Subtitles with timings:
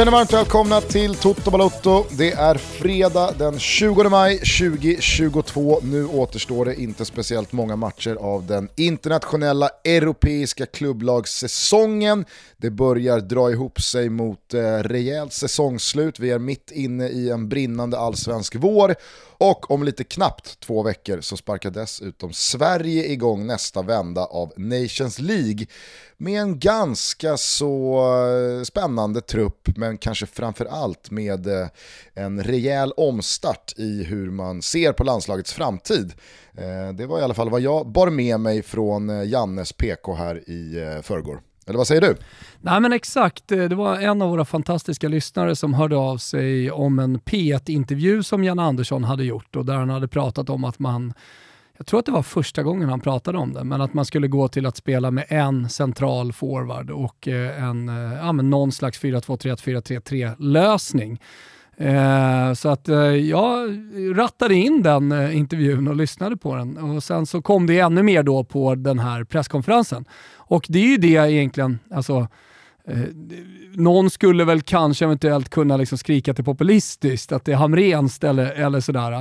[0.00, 2.04] känner varmt välkomna till Toto Balotto.
[2.18, 5.80] Det är fredag den 20 maj 2022.
[5.82, 12.24] Nu återstår det inte speciellt många matcher av den internationella europeiska klubblagssäsongen.
[12.56, 16.20] Det börjar dra ihop sig mot eh, rejält säsongsslut.
[16.20, 18.94] Vi är mitt inne i en brinnande allsvensk vår
[19.40, 25.18] och om lite knappt två veckor så sparkar dessutom Sverige igång nästa vända av Nations
[25.18, 25.66] League
[26.16, 28.00] med en ganska så
[28.58, 31.68] eh, spännande trupp men kanske framförallt med eh,
[32.14, 36.12] en rejäl omstart i hur man ser på landslagets framtid.
[36.56, 40.50] Eh, det var i alla fall vad jag bar med mig från Jannes PK här
[40.50, 41.42] i förrgår.
[41.70, 42.16] Eller vad säger du?
[42.60, 46.98] Nej men exakt, det var en av våra fantastiska lyssnare som hörde av sig om
[46.98, 51.12] en P1-intervju som Jan Andersson hade gjort och där han hade pratat om att man
[51.80, 54.28] jag tror att det var första gången han pratade om det, men att man skulle
[54.28, 58.72] gå till att spela med en central forward och eh, en, eh, ja, men någon
[58.72, 61.20] slags 4-2-3-1-4-3-3 lösning.
[61.80, 63.70] Eh, så att eh, jag
[64.16, 68.02] rattade in den eh, intervjun och lyssnade på den och sen så kom det ännu
[68.02, 70.04] mer då på den här presskonferensen.
[70.50, 72.28] Och det är ju det egentligen, alltså
[72.84, 72.98] Eh,
[73.74, 78.52] någon skulle väl kanske eventuellt kunna liksom skrika till populistiskt, att det är Hamrens eller,
[78.52, 79.12] eller sådär.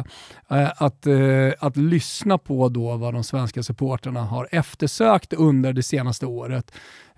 [0.50, 5.84] Eh, att, eh, att lyssna på då vad de svenska supporterna har eftersökt under det
[5.84, 6.72] senaste året.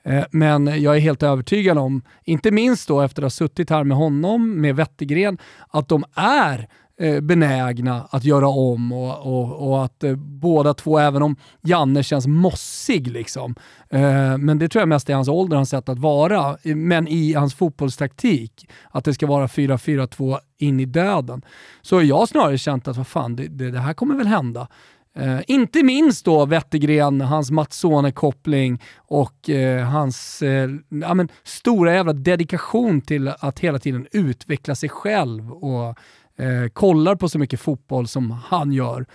[0.03, 3.83] Eh, men jag är helt övertygad om, inte minst då efter att ha suttit här
[3.83, 5.37] med honom, med Wettergren,
[5.69, 10.73] att de är Eh, Eh, benägna att göra om och, och, och att eh, båda
[10.73, 13.55] två, även om Janne känns mossig, liksom,
[13.89, 17.33] eh, men det tror jag mest är hans ålder, hans sätt att vara, men i
[17.33, 21.41] hans fotbollstaktik, att det ska vara 4-4-2 in i döden.
[21.81, 24.67] Så har jag snarare känt att vad fan, det, det, det här kommer väl hända.
[25.15, 32.13] Eh, inte minst då Wettergren, hans Matsone-koppling och eh, hans eh, ja, men, stora jävla
[32.13, 35.97] dedikation till att hela tiden utveckla sig själv och
[36.41, 39.05] eh, kollar på så mycket fotboll som han gör.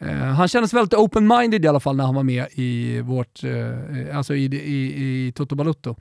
[0.00, 4.16] Eh, han kändes väldigt open-minded i alla fall när han var med i vårt, eh,
[4.16, 5.96] alltså i, i, i Toto Balutto.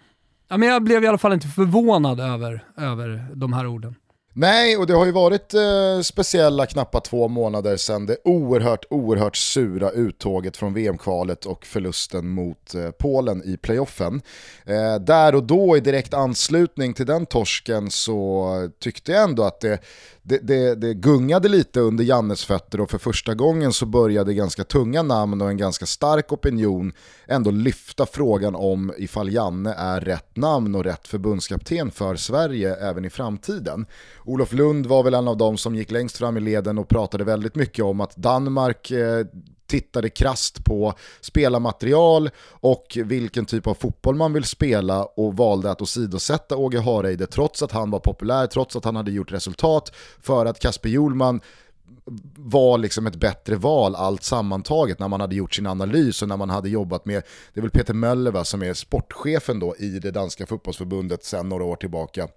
[0.49, 3.95] Ja, men jag blev i alla fall inte förvånad över, över de här orden.
[4.39, 9.35] Nej, och det har ju varit eh, speciella knappa två månader sedan det oerhört, oerhört
[9.35, 14.21] sura uttåget från VM-kvalet och förlusten mot eh, Polen i playoffen.
[14.65, 19.59] Eh, där och då i direkt anslutning till den torsken så tyckte jag ändå att
[19.59, 19.79] det,
[20.27, 24.63] det, det, det, gungade lite under Jannes fötter och för första gången så började ganska
[24.63, 26.93] tunga namn och en ganska stark opinion
[27.27, 33.05] ändå lyfta frågan om ifall Janne är rätt namn och rätt förbundskapten för Sverige även
[33.05, 33.85] i framtiden.
[34.27, 37.23] Olof Lund var väl en av dem som gick längst fram i leden och pratade
[37.23, 39.25] väldigt mycket om att Danmark eh,
[39.67, 45.81] tittade krast på spelarmaterial och vilken typ av fotboll man vill spela och valde att
[45.81, 50.45] åsidosätta Åge Hareide trots att han var populär, trots att han hade gjort resultat för
[50.45, 51.41] att Kasper Hjulman
[52.35, 56.37] var liksom ett bättre val allt sammantaget när man hade gjort sin analys och när
[56.37, 57.23] man hade jobbat med,
[57.53, 61.49] det är väl Peter Möller va, som är sportchefen då i det danska fotbollsförbundet sedan
[61.49, 62.27] några år tillbaka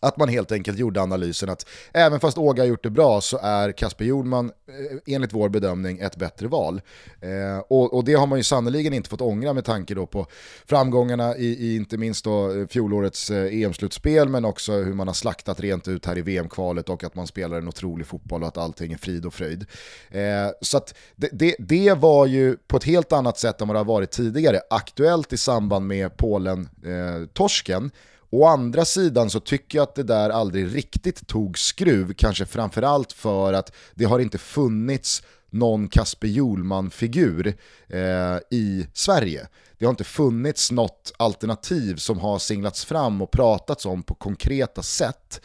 [0.00, 3.38] att man helt enkelt gjorde analysen att även fast Åga har gjort det bra så
[3.42, 6.80] är Kasper Jordman eh, enligt vår bedömning ett bättre val.
[7.20, 10.26] Eh, och, och, det har man ju sannerligen inte fått ångra med tanke då på
[10.66, 15.14] framgångarna i, i inte minst då eh, fjolårets eh, EM-slutspel men också hur man har
[15.14, 18.58] slaktat rent ut här i VM-kvalet och att man spelar en otrolig fotboll och att
[18.58, 19.66] allting är frid och fröjd.
[20.10, 20.20] Eh,
[20.60, 23.78] så att det, det, det, var ju på ett helt annat sätt än vad det
[23.78, 27.84] har varit tidigare aktuellt i samband med Polen-torsken.
[27.84, 27.90] Eh,
[28.32, 33.12] Å andra sidan så tycker jag att det där aldrig riktigt tog skruv, kanske framförallt
[33.12, 37.56] för att det har inte funnits någon Kasper Hjulman-figur
[37.88, 39.46] eh, i Sverige.
[39.78, 44.82] Det har inte funnits något alternativ som har singlats fram och pratats om på konkreta
[44.82, 45.40] sätt.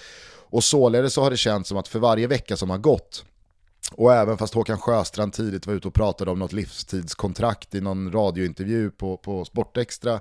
[0.50, 3.26] Och således så har det känts som att för varje vecka som har gått
[3.92, 8.12] och även fast Håkan Sjöstrand tidigt var ute och pratade om något livstidskontrakt i någon
[8.12, 10.14] radiointervju på, på Sportextra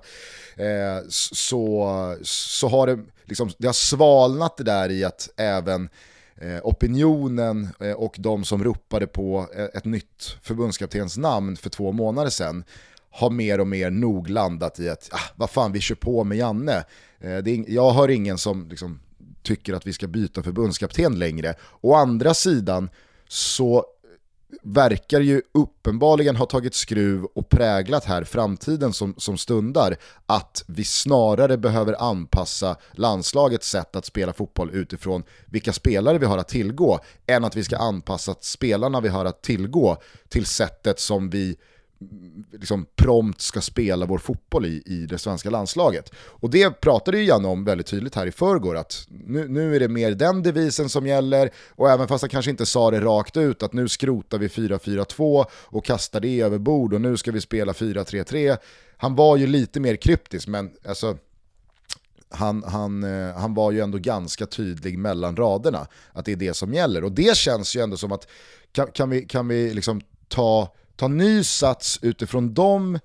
[0.56, 5.88] eh, så, så har det, liksom, det har svalnat det där i att även
[6.36, 11.92] eh, opinionen eh, och de som ropade på eh, ett nytt förbundskaptens namn för två
[11.92, 12.64] månader sedan
[13.10, 16.38] har mer och mer nog landat i att ah, vad fan vi kör på med
[16.38, 16.84] Janne.
[17.20, 19.00] Eh, det är, jag hör ingen som liksom,
[19.42, 21.54] tycker att vi ska byta förbundskapten längre.
[21.80, 22.88] Å andra sidan
[23.34, 23.84] så
[24.62, 29.96] verkar ju uppenbarligen ha tagit skruv och präglat här framtiden som, som stundar
[30.26, 36.38] att vi snarare behöver anpassa landslagets sätt att spela fotboll utifrån vilka spelare vi har
[36.38, 39.96] att tillgå än att vi ska anpassa spelarna vi har att tillgå
[40.28, 41.56] till sättet som vi
[42.52, 46.12] liksom prompt ska spela vår fotboll i, i det svenska landslaget.
[46.16, 49.80] Och det pratade ju Janne om väldigt tydligt här i förrgår, att nu, nu är
[49.80, 53.36] det mer den devisen som gäller, och även fast han kanske inte sa det rakt
[53.36, 57.40] ut, att nu skrotar vi 4-4-2 och kastar det över bord och nu ska vi
[57.40, 58.56] spela 4-3-3.
[58.96, 61.18] Han var ju lite mer kryptisk, men alltså
[62.34, 66.54] han, han, eh, han var ju ändå ganska tydlig mellan raderna att det är det
[66.54, 67.04] som gäller.
[67.04, 68.28] Och det känns ju ändå som att
[68.72, 72.98] kan, kan vi, kan vi liksom ta, ta ny sats utifrån de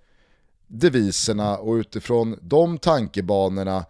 [0.68, 3.86] deviserna och utifrån de tankebanorna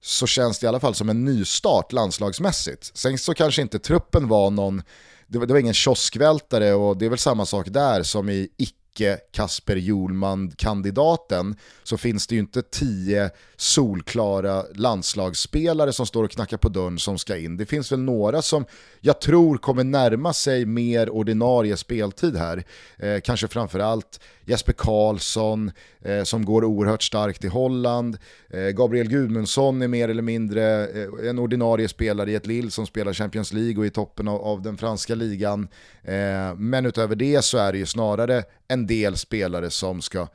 [0.00, 2.96] så känns det i alla fall som en nystart landslagsmässigt.
[2.96, 4.82] Sen så kanske inte truppen var någon,
[5.26, 8.48] det var, det var ingen kioskvältare och det är väl samma sak där som i
[8.56, 16.30] icke icke Kasper Julman-kandidaten så finns det ju inte tio solklara landslagsspelare som står och
[16.30, 17.56] knackar på dörren som ska in.
[17.56, 18.64] Det finns väl några som
[19.00, 22.64] jag tror kommer närma sig mer ordinarie speltid här.
[22.98, 25.70] Eh, kanske framförallt Jesper Karlsson
[26.02, 28.18] eh, som går oerhört starkt i Holland.
[28.50, 32.86] Eh, Gabriel Gudmundsson är mer eller mindre eh, en ordinarie spelare i ett Lille som
[32.86, 35.68] spelar Champions League och i toppen av, av den franska ligan.
[36.02, 40.28] Eh, men utöver det så är det ju snarare en del spelare som ska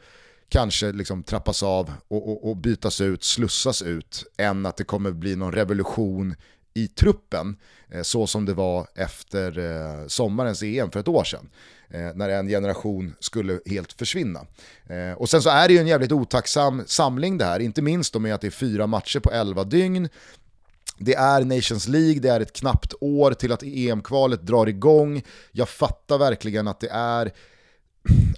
[0.50, 5.12] kanske liksom trappas av och, och, och, bytas ut, slussas ut, än att det kommer
[5.12, 6.36] bli någon revolution
[6.74, 7.58] i truppen,
[7.90, 11.50] eh, så som det var efter eh, sommarens EM för ett år sedan.
[11.90, 14.46] Eh, när en generation skulle helt försvinna.
[15.18, 18.34] Och sen så är det ju en jävligt otacksam samling det här, inte minst med
[18.34, 20.10] att det är fyra matcher på elva dygn.
[20.98, 25.24] Det är Nations League, det är ett knappt år till att EM-kvalet drar igång.
[25.52, 27.32] Jag fattar verkligen att det är,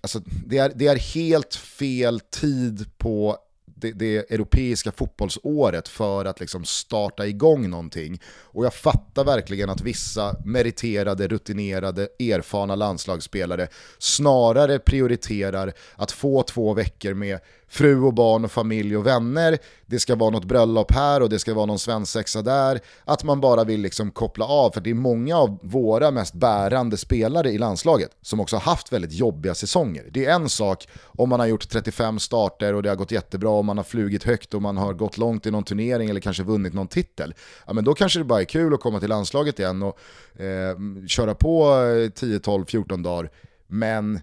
[0.01, 3.37] alltså, det är, det är helt fel tid på
[3.81, 8.21] det, det europeiska fotbollsåret för att liksom starta igång någonting.
[8.25, 16.73] Och jag fattar verkligen att vissa meriterade, rutinerade, erfarna landslagsspelare snarare prioriterar att få två
[16.73, 17.39] veckor med
[17.71, 21.39] fru och barn och familj och vänner, det ska vara något bröllop här och det
[21.39, 24.93] ska vara någon svensexa där, att man bara vill liksom koppla av, för det är
[24.93, 30.09] många av våra mest bärande spelare i landslaget som också har haft väldigt jobbiga säsonger.
[30.11, 33.49] Det är en sak om man har gjort 35 starter och det har gått jättebra,
[33.49, 36.43] och man har flugit högt och man har gått långt i någon turnering eller kanske
[36.43, 37.33] vunnit någon titel.
[37.67, 39.99] Ja, men då kanske det bara är kul att komma till landslaget igen och
[40.41, 40.77] eh,
[41.07, 41.75] köra på
[42.15, 43.31] 10, 12, 14 dagar.
[43.67, 44.19] Men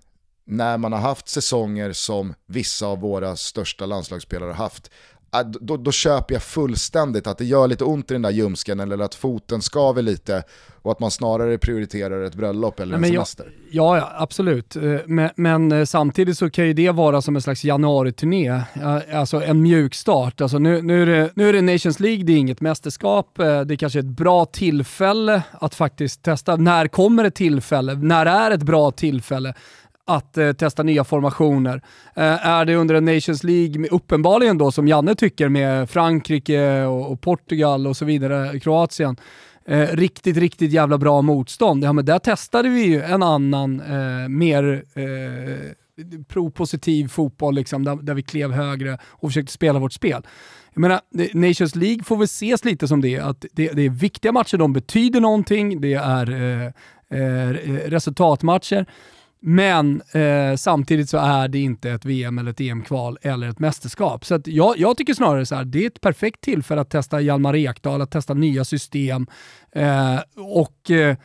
[0.49, 4.91] när man har haft säsonger som vissa av våra största landslagsspelare har haft,
[5.35, 8.81] äh, då, då, köper jag fullständigt att det gör lite ont i den där ljumsken
[8.81, 10.43] eller att foten skaver lite
[10.83, 13.53] och att man snarare prioriterar ett bröllop eller Nej, en semester.
[13.71, 14.77] Ja, ja, absolut.
[14.77, 18.63] Eh, men, men, eh, samtidigt så kan ju det vara som en slags januari-turné,
[19.13, 20.41] alltså en mjuk start.
[20.41, 23.61] Alltså nu, nu, är det, nu är det Nations League, det är inget mästerskap, eh,
[23.61, 26.57] det är kanske är ett bra tillfälle att faktiskt testa.
[26.57, 27.95] När kommer ett tillfälle?
[27.95, 29.55] När är ett bra tillfälle?
[30.09, 31.83] Att eh, testa nya formationer.
[32.15, 37.13] Eh, är det under en Nations League, uppenbarligen då som Janne tycker med Frankrike och,
[37.13, 39.17] och Portugal och så vidare, Kroatien,
[39.67, 41.85] eh, riktigt, riktigt jävla bra motstånd.
[41.85, 45.73] Ja men där testade vi ju en annan, eh, mer eh,
[46.29, 50.27] propositiv fotboll liksom, där, där, vi klev högre och försökte spela vårt spel.
[50.75, 51.01] Jag menar,
[51.35, 54.73] Nations League får väl ses lite som det, att det, det är viktiga matcher, de
[54.73, 56.67] betyder någonting, det är eh,
[57.21, 57.53] eh
[57.87, 58.87] resultatmatcher.
[59.41, 64.25] Men eh, samtidigt så är det inte ett VM eller ett EM-kval eller ett mästerskap.
[64.25, 67.57] Så jag, jag, tycker snarare så här, det är ett perfekt tillfälle att testa Hjalmar
[67.57, 69.27] Ekdal, att testa nya system.
[69.73, 71.17] Eh, och eh,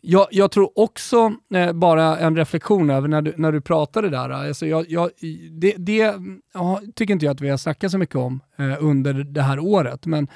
[0.00, 4.30] jag, jag, tror också, eh, bara en reflektion över när du, när du pratade där,
[4.30, 5.10] alltså jag, jag,
[5.50, 6.14] det, det
[6.54, 9.58] ja, tycker inte jag att vi har snackat så mycket om eh, under det här
[9.58, 10.06] året.
[10.06, 10.28] Men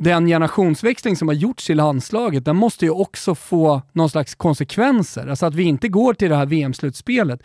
[0.00, 5.26] den generationsväxling som har gjorts i landslaget, den måste ju också få någon slags konsekvenser.
[5.26, 7.42] Alltså att vi inte går till det här VM-slutspelet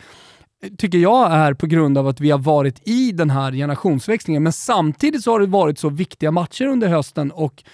[0.78, 4.42] tycker jag är på grund av att vi har varit i den här generationsväxlingen.
[4.42, 7.64] Men samtidigt så har det varit så viktiga matcher under hösten och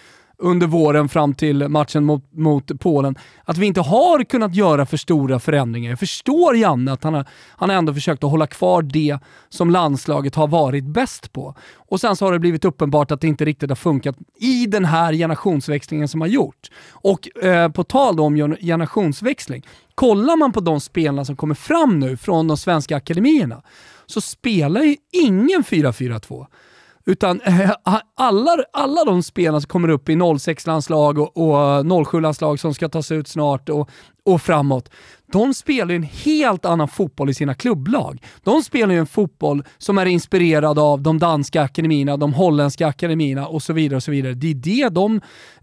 [0.42, 4.96] under våren fram till matchen mot, mot Polen, att vi inte har kunnat göra för
[4.96, 5.90] stora förändringar.
[5.90, 9.18] Jag förstår Janne att han har, han har ändå försökt att hålla kvar det
[9.48, 11.54] som landslaget har varit bäst på.
[11.76, 14.84] Och sen så har det blivit uppenbart att det inte riktigt har funkat i den
[14.84, 16.70] här generationsväxlingen som har gjorts.
[16.90, 22.16] Och eh, på tal om generationsväxling, kollar man på de spelarna som kommer fram nu
[22.16, 23.62] från de svenska akademierna
[24.06, 26.46] så spelar ju ingen 4-4-2.
[27.04, 27.70] Utan eh,
[28.16, 32.88] alla, alla de spelarna som kommer upp i 06-landslag och, och eh, 07-landslag som ska
[32.88, 33.90] tas ut snart och,
[34.24, 34.90] och framåt,
[35.32, 38.22] de spelar en helt annan fotboll i sina klubblag.
[38.42, 43.46] De spelar ju en fotboll som är inspirerad av de danska akademierna, de holländska akademierna
[43.46, 43.96] och så vidare.
[43.96, 44.34] och så vidare.
[44.34, 45.20] Det är det de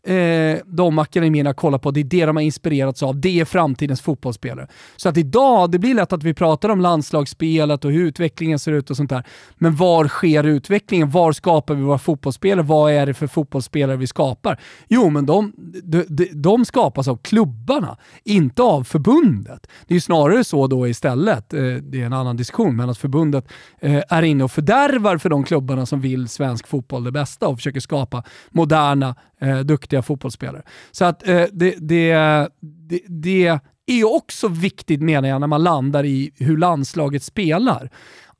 [0.09, 4.01] eh, de akademierna kollar på, det är det de har inspirerats av, det är framtidens
[4.01, 4.67] fotbollsspelare.
[4.95, 8.71] Så att idag, det blir lätt att vi pratar om landslagsspelet och hur utvecklingen ser
[8.71, 9.23] ut och sånt där.
[9.55, 11.09] Men var sker utvecklingen?
[11.09, 12.65] Var skapar vi våra fotbollsspelare?
[12.65, 14.59] Vad är det för fotbollsspelare vi skapar?
[14.87, 19.67] Jo, men de, de, de skapas av klubbarna, inte av förbundet.
[19.87, 22.97] Det är ju snarare så då istället, eh, det är en annan diskussion, men att
[22.97, 23.47] förbundet
[23.79, 27.57] eh, är inne och fördärvar för de klubbarna som vill svensk fotboll det bästa och
[27.57, 30.63] försöker skapa moderna, eh, duktiga fotbollsspelare.
[30.91, 32.13] Så att eh, det, det,
[32.59, 37.89] det, det är också viktigt menar jag när man landar i hur landslaget spelar.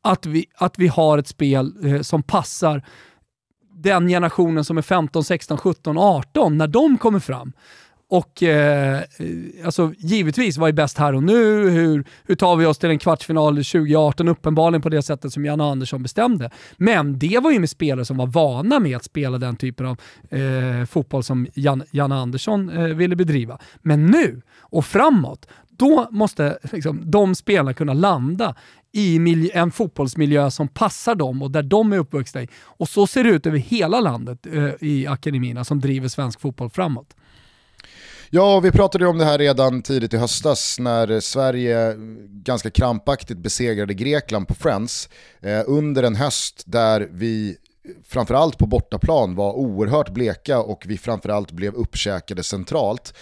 [0.01, 2.85] Att vi, att vi har ett spel eh, som passar
[3.83, 7.53] den generationen som är 15, 16, 17, 18 när de kommer fram.
[8.09, 9.01] Och eh,
[9.65, 11.69] alltså, givetvis, vad är bäst här och nu?
[11.69, 14.27] Hur, hur tar vi oss till en kvartsfinal 2018?
[14.27, 16.49] Uppenbarligen på det sättet som Janne Andersson bestämde.
[16.77, 19.97] Men det var ju med spelare som var vana med att spela den typen av
[20.29, 23.59] eh, fotboll som Jan, Janne Andersson eh, ville bedriva.
[23.81, 28.55] Men nu och framåt, då måste liksom, de spelarna kunna landa
[28.91, 32.47] i en fotbollsmiljö som passar dem och där de är uppvuxna i.
[32.63, 36.69] Och så ser det ut över hela landet eh, i akademierna som driver svensk fotboll
[36.69, 37.15] framåt.
[38.31, 41.95] Ja, vi pratade om det här redan tidigt i höstas när Sverige
[42.27, 45.09] ganska krampaktigt besegrade Grekland på Friends
[45.41, 47.57] eh, under en höst där vi
[48.07, 53.13] framförallt på bortaplan var oerhört bleka och vi framförallt blev uppkäkade centralt.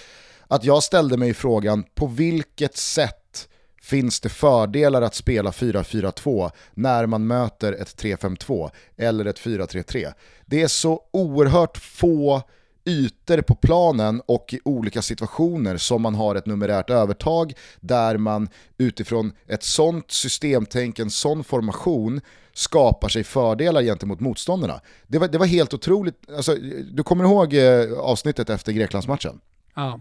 [0.48, 3.48] Att jag ställde mig frågan på vilket sätt
[3.82, 10.14] finns det fördelar att spela 4-4-2 när man möter ett 3-5-2 eller ett 4-3-3.
[10.46, 12.44] Det är så oerhört få
[12.88, 18.50] ytor på planen och i olika situationer som man har ett numerärt övertag där man
[18.78, 22.22] utifrån ett sånt systemtänk, en sån formation
[22.54, 24.82] skapar sig fördelar gentemot motståndarna.
[25.08, 26.56] Det var, det var helt otroligt, alltså,
[26.92, 29.40] du kommer ihåg eh, avsnittet efter Greklandsmatchen?
[29.76, 30.00] Ja.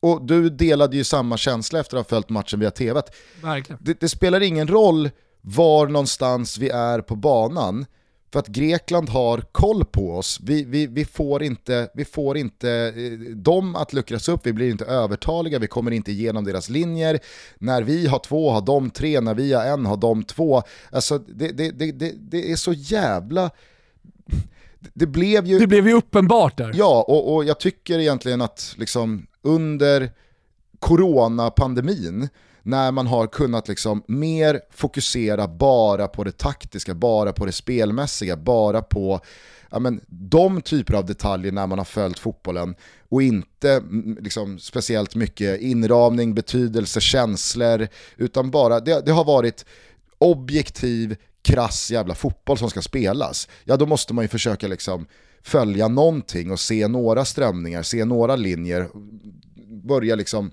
[0.00, 3.02] Och du delade ju samma känsla efter att ha följt matchen via tv.
[3.42, 3.78] Verkligen.
[3.82, 7.86] Det, det spelar ingen roll var någonstans vi är på banan,
[8.32, 10.40] för att Grekland har koll på oss.
[10.42, 14.70] Vi, vi, vi, får inte, vi får inte eh, dem att luckras upp, vi blir
[14.70, 17.20] inte övertaliga, vi kommer inte igenom deras linjer.
[17.58, 20.62] När vi har två har de tre, när vi har en har de två.
[20.90, 23.50] Alltså det, det, det, det, det är så jävla...
[24.94, 25.58] Det blev ju...
[25.58, 26.72] Det blev ju uppenbart där.
[26.74, 30.12] Ja, och, och jag tycker egentligen att liksom under
[30.78, 32.28] coronapandemin
[32.62, 38.36] när man har kunnat liksom mer fokusera bara på det taktiska, bara på det spelmässiga,
[38.36, 39.20] bara på
[39.70, 42.74] ja, men, de typer av detaljer när man har följt fotbollen
[43.08, 49.64] och inte mm, liksom, speciellt mycket inramning, betydelse, känslor, utan bara, det, det har varit
[50.18, 53.48] objektiv, krass jävla fotboll som ska spelas.
[53.64, 55.06] Ja då måste man ju försöka liksom
[55.42, 58.88] följa någonting och se några strömningar, se några linjer,
[59.88, 60.50] börja liksom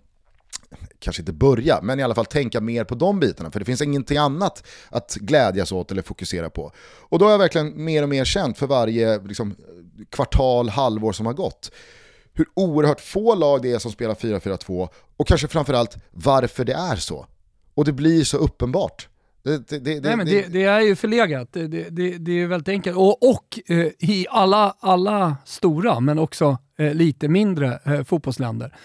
[1.00, 3.52] kanske inte börja, men i alla fall tänka mer på de bitarna.
[3.52, 6.72] För det finns ingenting annat att glädjas åt eller fokusera på.
[6.80, 9.56] Och då har jag verkligen mer och mer känt för varje liksom,
[10.10, 11.72] kvartal, halvår som har gått
[12.38, 16.96] hur oerhört få lag det är som spelar 4-4-2 och kanske framförallt varför det är
[16.96, 17.26] så.
[17.74, 19.08] Och det blir så uppenbart.
[19.44, 22.68] Det, det, det, Nej, men det, det, är ju förlegat, det, det, det är väldigt
[22.68, 22.98] enkelt.
[22.98, 28.76] Och, och eh, i alla, alla stora, men också eh, lite mindre eh, fotbollsländer,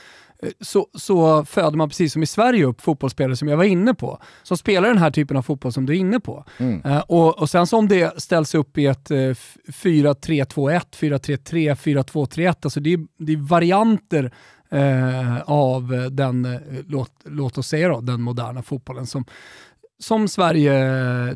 [0.60, 4.18] så, så föder man precis som i Sverige upp fotbollsspelare som jag var inne på,
[4.42, 6.44] som spelar den här typen av fotboll som du är inne på.
[6.58, 6.84] Mm.
[6.86, 9.16] Uh, och, och sen så om det ställs upp i ett uh,
[9.66, 14.32] 4-3-2-1, 4-3-3, 4-2-3-1, alltså det är, det är varianter
[14.72, 19.24] uh, av den, låt, låt oss säga då, den moderna fotbollen som,
[20.02, 20.74] som Sverige
[21.28, 21.34] eh,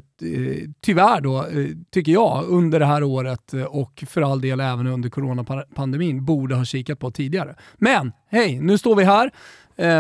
[0.81, 4.87] tyvärr då, eh, tycker jag, under det här året eh, och för all del även
[4.87, 7.55] under coronapandemin borde ha kikat på tidigare.
[7.77, 9.31] Men hej, nu står vi här.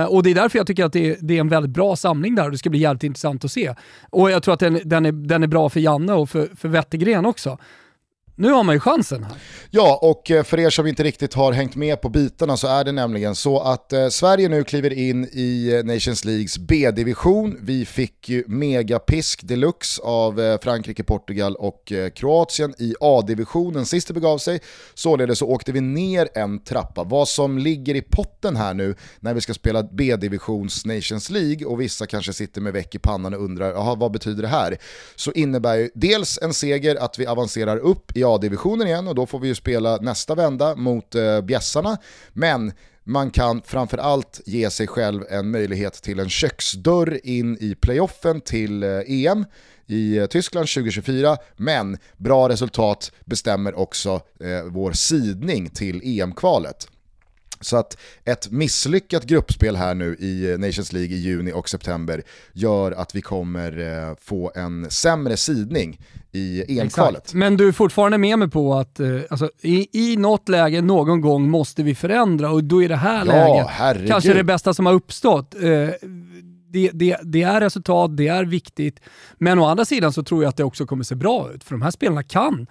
[0.08, 2.34] och det är därför jag tycker att det är, det är, en väldigt bra samling
[2.34, 3.74] där och det ska bli jävligt intressant att se.
[4.10, 6.68] Och jag tror att den, den, är, den är bra för Janne och för, för
[6.68, 7.58] Wettergren också.
[8.38, 9.36] Nu har man ju chansen här.
[9.70, 12.84] Ja, och eh, för er som inte riktigt har hängt med på bitarna så är
[12.84, 17.56] det nämligen så att eh, Sverige nu kliver in i eh, Nations Leagues B-division.
[17.60, 24.38] Vi fick ju megapisk deluxe av Frankrike, Portugal och Kroatien i A-divisionen sist det begav
[24.38, 24.60] sig.
[24.94, 27.04] Således så åkte vi ner en trappa.
[27.04, 31.80] Vad som ligger i potten här nu när vi ska spela B-divisions Nations League och
[31.80, 34.78] vissa kanske sitter med väck i pannan och undrar, vad betyder det här?
[35.16, 39.26] Så innebär ju dels en seger att vi avancerar upp i A-divisionen igen och då
[39.26, 41.96] får vi ju spela nästa vända mot eh, bjässarna.
[42.32, 42.72] Men
[43.04, 48.82] man kan framförallt ge sig själv en möjlighet till en köksdörr in i playoffen till
[48.82, 49.44] eh, EM
[49.86, 56.88] i eh, Tyskland 2024, men bra resultat bestämmer också eh, vår sidning till EM-kvalet.
[57.66, 62.92] Så att ett misslyckat gruppspel här nu i Nations League i juni och september gör
[62.92, 66.00] att vi kommer eh, få en sämre sidning
[66.32, 67.34] i EM-kvalet.
[67.34, 71.20] Men du är fortfarande med mig på att eh, alltså, i, i något läge någon
[71.20, 74.08] gång måste vi förändra och då är det här ja, läget herregud.
[74.08, 75.54] kanske det bästa som har uppstått.
[75.54, 75.60] Eh,
[76.68, 79.00] det, det, det, är resultat, det är viktigt,
[79.38, 81.70] men å andra sidan så tror jag att det också kommer se bra ut, för
[81.74, 82.66] de här spelarna kan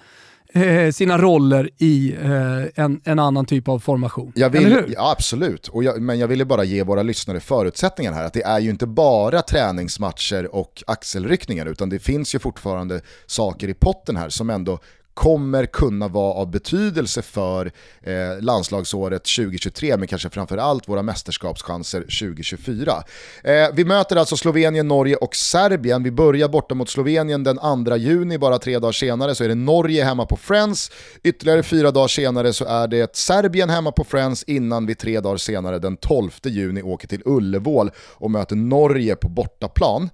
[0.55, 4.31] eh, sina roller i eh, en, en, annan typ av formation.
[4.35, 8.23] Jag vill, ja, absolut, och jag, men jag ville bara ge våra lyssnare förutsättningar här.
[8.23, 13.67] Att det är ju inte bara träningsmatcher och axelryckningar, utan det finns ju fortfarande saker
[13.67, 14.79] i potten här som ändå
[15.15, 23.03] kommer kunna vara av betydelse för eh, landslagsåret 2023, men kanske framförallt våra mästerskapschanser 2024.
[23.43, 26.03] Eh, vi möter alltså Slovenien, Norge och Serbien.
[26.03, 29.55] Vi börjar borta mot Slovenien den 2 juni, bara tre dagar senare så är det
[29.55, 30.91] Norge hemma på Friends.
[31.23, 35.37] Ytterligare fyra dagar senare så är det Serbien hemma på Friends innan vi tre dagar
[35.37, 40.09] senare den 12 juni åker till Ullevål och möter Norge på bortaplan.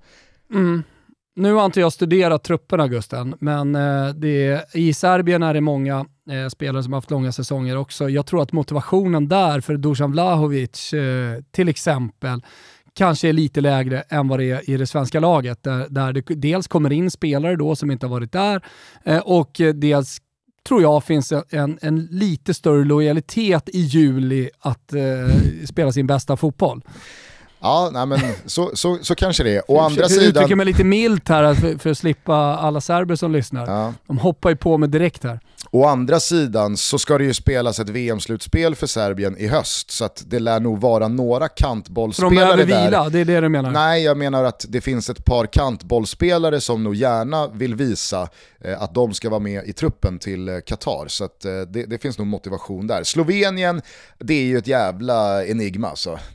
[0.53, 0.83] Mm.
[1.35, 6.05] Nu har inte jag studerat trupperna Gusten, men eh, det, i Serbien är det många
[6.29, 8.09] eh, spelare som har haft långa säsonger också.
[8.09, 12.41] Jag tror att motivationen där för Dusan Vlahovic eh, till exempel
[12.93, 16.21] kanske är lite lägre än vad det är i det svenska laget, där, där det
[16.21, 18.61] dels kommer in spelare då som inte har varit där
[19.03, 20.17] eh, och dels
[20.67, 26.37] tror jag finns en, en lite större lojalitet i juli att eh, spela sin bästa
[26.37, 26.81] fotboll.
[27.61, 29.71] Ja, nej men så, så, så kanske det är.
[29.71, 30.23] Å andra sidan...
[30.23, 33.67] Jag uttrycker mig lite milt här för, för, att slippa alla serber som lyssnar.
[33.67, 33.93] Ja.
[34.07, 35.39] De hoppar ju på mig direkt här.
[35.73, 40.05] Å andra sidan så ska det ju spelas ett VM-slutspel för Serbien i höst, så
[40.05, 42.57] att det lär nog vara några kantbollspelare där.
[42.57, 43.71] de behöver vila, det är det du menar?
[43.71, 48.29] Nej, jag menar att det finns ett par kantbollspelare som nog gärna vill visa
[48.61, 51.07] eh, att de ska vara med i truppen till eh, Qatar.
[51.07, 53.03] Så att, eh, det, det, finns nog motivation där.
[53.03, 53.81] Slovenien,
[54.19, 56.19] det är ju ett jävla enigma alltså.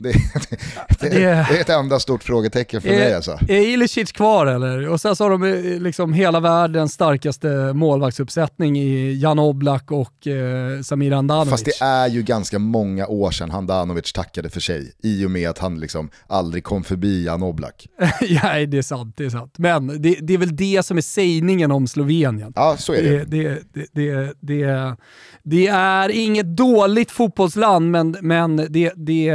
[0.99, 3.39] Det, det, det är ett enda stort frågetecken för är, mig alltså.
[3.47, 4.89] Är Ilicic kvar eller?
[4.89, 5.43] Och sen så har de
[5.83, 11.51] liksom hela världens starkaste målvaktsuppsättning i Jan Oblak och eh, Samir Handanovic.
[11.51, 15.49] Fast det är ju ganska många år sedan Handanovic tackade för sig i och med
[15.49, 17.87] att han liksom aldrig kom förbi Jan Oblak.
[18.43, 19.13] Nej, det är sant.
[19.17, 19.53] Det är sant.
[19.57, 22.53] Men det, det, är väl det som är sägningen om Slovenien.
[22.55, 23.23] Ja, så är det.
[23.25, 23.61] Det,
[23.93, 24.95] det, det,
[25.43, 29.31] det är inget dåligt fotbollsland, men, men det, det,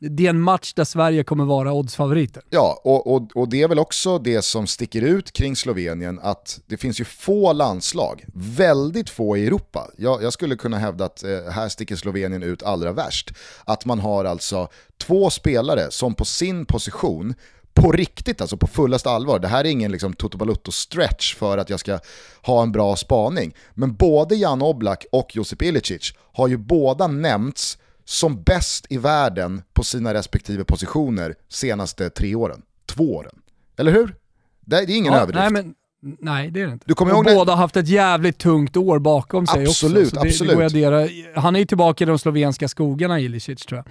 [0.00, 2.42] det är en match där Sverige kommer vara oddsfavoriter.
[2.50, 6.60] Ja, och, och, och det är väl också det som sticker ut kring Slovenien, att
[6.66, 9.90] det finns ju få landslag, väldigt få få i Europa.
[9.96, 13.32] Jag, jag skulle kunna hävda att eh, här sticker Slovenien ut allra värst.
[13.64, 17.34] Att man har alltså två spelare som på sin position
[17.74, 19.38] på riktigt, alltså på fullaste allvar.
[19.38, 21.98] Det här är ingen liksom Toto Balutto-stretch för att jag ska
[22.42, 23.54] ha en bra spaning.
[23.74, 29.62] Men både Jan Oblak och Josip Ilicic har ju båda nämnts som bäst i världen
[29.72, 32.62] på sina respektive positioner senaste tre åren.
[32.86, 33.34] Två åren.
[33.76, 34.16] Eller hur?
[34.60, 35.52] Det är ingen ja, överdrift.
[35.52, 35.74] Nej, men
[36.18, 36.84] Nej, det är det inte.
[36.88, 40.20] Du kommer ihåg båda har haft ett jävligt tungt år bakom sig absolut, också.
[40.20, 41.36] Absolut, absolut.
[41.36, 43.86] Han är ju tillbaka i de slovenska skogarna, Ilicic tror jag.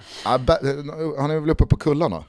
[0.48, 0.56] Ja,
[1.18, 2.24] han är väl uppe på kullarna?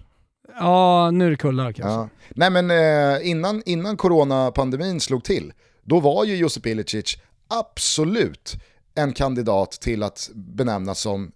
[0.60, 1.92] Ja, nu är det kullar kanske.
[1.92, 2.10] Ja.
[2.30, 7.18] Nej men eh, innan, innan coronapandemin slog till, då var ju Josip Ilicic
[7.48, 8.56] absolut
[8.96, 11.32] en kandidat till att benämnas som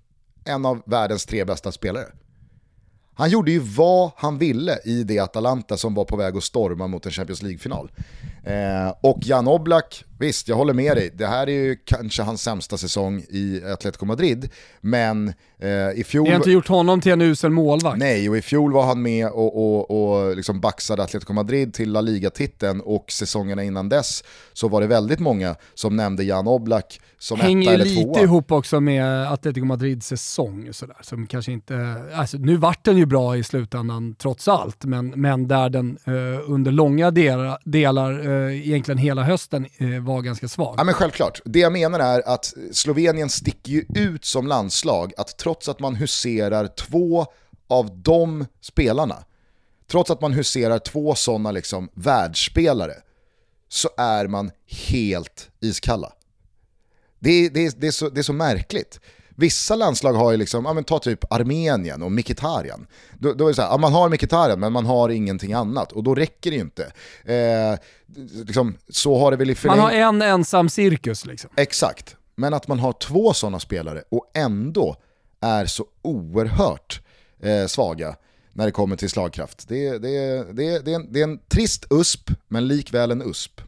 [0.45, 2.05] en av världens tre bästa spelare.
[3.19, 6.87] Han gjorde ju vad han ville i det Atalanta som var på väg att storma
[6.87, 7.91] mot en Champions League-final.
[8.43, 12.41] Eh, och Jan Oblak, visst jag håller med dig, det här är ju kanske hans
[12.41, 14.49] sämsta säsong i Atletico Madrid,
[14.81, 16.23] men eh, i fjol...
[16.23, 17.97] Ni har inte gjort honom till en usel målvakt.
[17.97, 21.91] Nej, och i fjol var han med och, och, och liksom baxade Atletico Madrid till
[21.91, 26.99] La Liga-titeln och säsongerna innan dess så var det väldigt många som nämnde Jan Oblak
[27.19, 28.07] som Hänger etta eller tvåa.
[28.07, 30.69] lite ihop också med Atletico Madrids säsong.
[30.71, 35.09] Sådär, som kanske inte, alltså, nu vart den ju bra i slutändan trots allt, men,
[35.09, 40.47] men där den eh, under långa delar, delar eh, egentligen hela hösten eh, var ganska
[40.47, 40.75] svag.
[40.77, 41.41] Ja men självklart.
[41.45, 45.95] Det jag menar är att Slovenien sticker ju ut som landslag, att trots att man
[45.95, 47.25] huserar två
[47.67, 49.23] av de spelarna,
[49.91, 52.93] trots att man huserar två sådana liksom världsspelare,
[53.69, 56.13] så är man helt iskalla.
[57.19, 58.99] Det, det, det, är så, det är så märkligt.
[59.39, 62.87] Vissa landslag har ju liksom, ja men ta typ Armenien och Mkhitaryan.
[63.19, 65.91] Då, då är det så här, ja, man har Mkhitaryan men man har ingenting annat
[65.91, 66.91] och då räcker det ju inte.
[67.23, 67.79] Eh,
[68.45, 69.77] liksom, så har det väl i förläng...
[69.77, 71.49] Man har en ensam cirkus liksom.
[71.57, 74.95] Exakt, men att man har två sådana spelare och ändå
[75.41, 77.01] är så oerhört
[77.43, 78.15] eh, svaga
[78.53, 79.67] när det kommer till slagkraft.
[79.67, 83.61] Det, det, det, det, är en, det är en trist USP, men likväl en USP.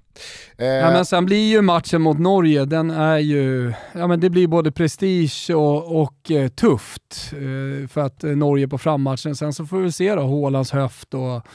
[0.57, 4.29] Eh, ja, men sen blir ju matchen mot Norge, den är ju, ja men det
[4.29, 9.35] blir både prestige och, och eh, tufft eh, för att eh, Norge på frammatchen.
[9.35, 11.47] Sen så får vi se då, Hålands höft och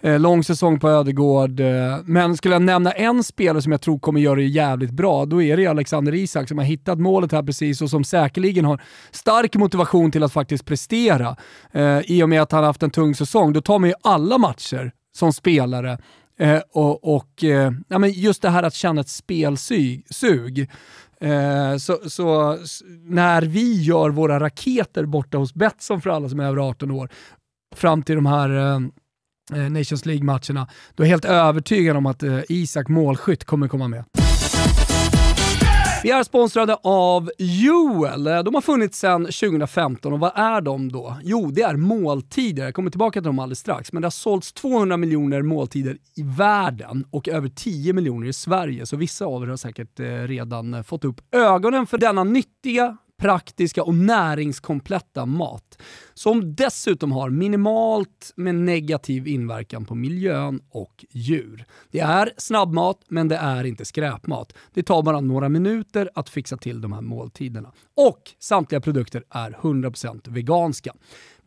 [0.00, 1.60] eh, lång säsong på Ödegård.
[1.60, 1.66] Eh.
[2.04, 5.42] Men skulle jag nämna en spelare som jag tror kommer göra det jävligt bra, då
[5.42, 9.54] är det Alexander Isak som har hittat målet här precis och som säkerligen har stark
[9.54, 11.36] motivation till att faktiskt prestera.
[12.04, 14.38] I och med att han har haft en tung säsong, då tar man ju alla
[14.38, 15.98] matcher som spelare
[16.40, 20.70] Eh, och, och eh, ja, men just det här att känna ett spelsug.
[21.20, 22.58] Eh, så, så,
[23.04, 27.10] när vi gör våra raketer borta hos Betsson för alla som är över 18 år,
[27.76, 28.80] fram till de här eh,
[29.58, 33.88] eh, Nations League-matcherna, då är jag helt övertygad om att eh, Isak målskytt kommer komma
[33.88, 34.04] med.
[36.02, 38.26] Vi är sponsrade av Joel.
[38.26, 41.16] Eh, de har funnits sedan 2015 och vad är de då?
[41.22, 42.64] Jo, det är måltider.
[42.64, 43.92] Jag kommer tillbaka till dem alldeles strax.
[43.92, 48.86] Men det har sålts 200 miljoner måltider i världen och över 10 miljoner i Sverige.
[48.86, 52.96] Så vissa av er har säkert eh, redan eh, fått upp ögonen för denna nyttiga,
[53.20, 55.82] praktiska och näringskompletta mat.
[56.14, 61.64] Som dessutom har minimalt med negativ inverkan på miljön och djur.
[61.90, 64.52] Det är snabbmat, men det är inte skräpmat.
[64.74, 67.72] Det tar bara några minuter att fixa till de här måltiderna.
[67.96, 70.94] Och samtliga produkter är 100% veganska.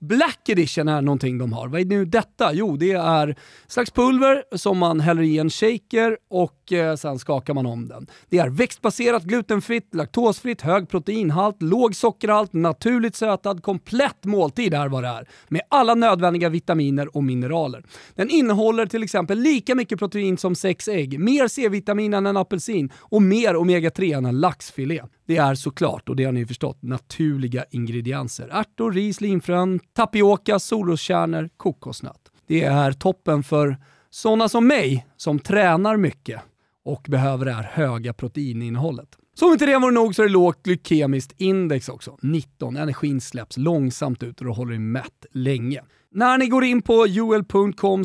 [0.07, 1.67] Black Edition är någonting de har.
[1.67, 2.53] Vad är nu detta?
[2.53, 3.35] Jo, det är
[3.67, 8.07] slags pulver som man häller i en shaker och eh, sen skakar man om den.
[8.29, 15.03] Det är växtbaserat, glutenfritt, laktosfritt, hög proteinhalt, låg sockerhalt, naturligt sötad, komplett måltid är vad
[15.03, 15.27] det är.
[15.47, 17.83] Med alla nödvändiga vitaminer och mineraler.
[18.15, 22.91] Den innehåller till exempel lika mycket protein som sex ägg, mer C-vitamin än en apelsin
[22.99, 25.01] och mer omega-3 än en laxfilé.
[25.25, 28.49] Det är såklart, och det har ni förstått, naturliga ingredienser.
[28.51, 32.31] Ärtor, ris, linfrön, tapioka, solroskärnor, kokosnöt.
[32.47, 33.77] Det är toppen för
[34.09, 36.41] sådana som mig som tränar mycket
[36.85, 39.17] och behöver det här höga proteininnehållet.
[39.35, 42.17] Som inte det vore nog så är det lågt glykemiskt index också.
[42.21, 42.77] 19.
[42.77, 45.81] Energin släpps långsamt ut och du håller dig mätt länge.
[46.11, 48.03] När ni går in på juel.com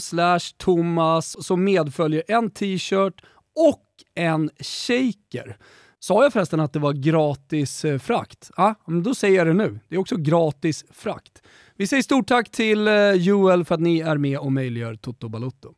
[0.57, 3.23] thomas så medföljer en t-shirt
[3.57, 5.57] och en shaker.
[6.01, 8.51] Sa jag förresten att det var gratis eh, frakt?
[8.57, 9.81] Ja, men då säger jag det nu.
[9.89, 11.43] Det är också gratis frakt.
[11.81, 15.29] Vi säger stort tack till eh, Joel för att ni är med och möjliggör Toto
[15.29, 15.75] Balotto.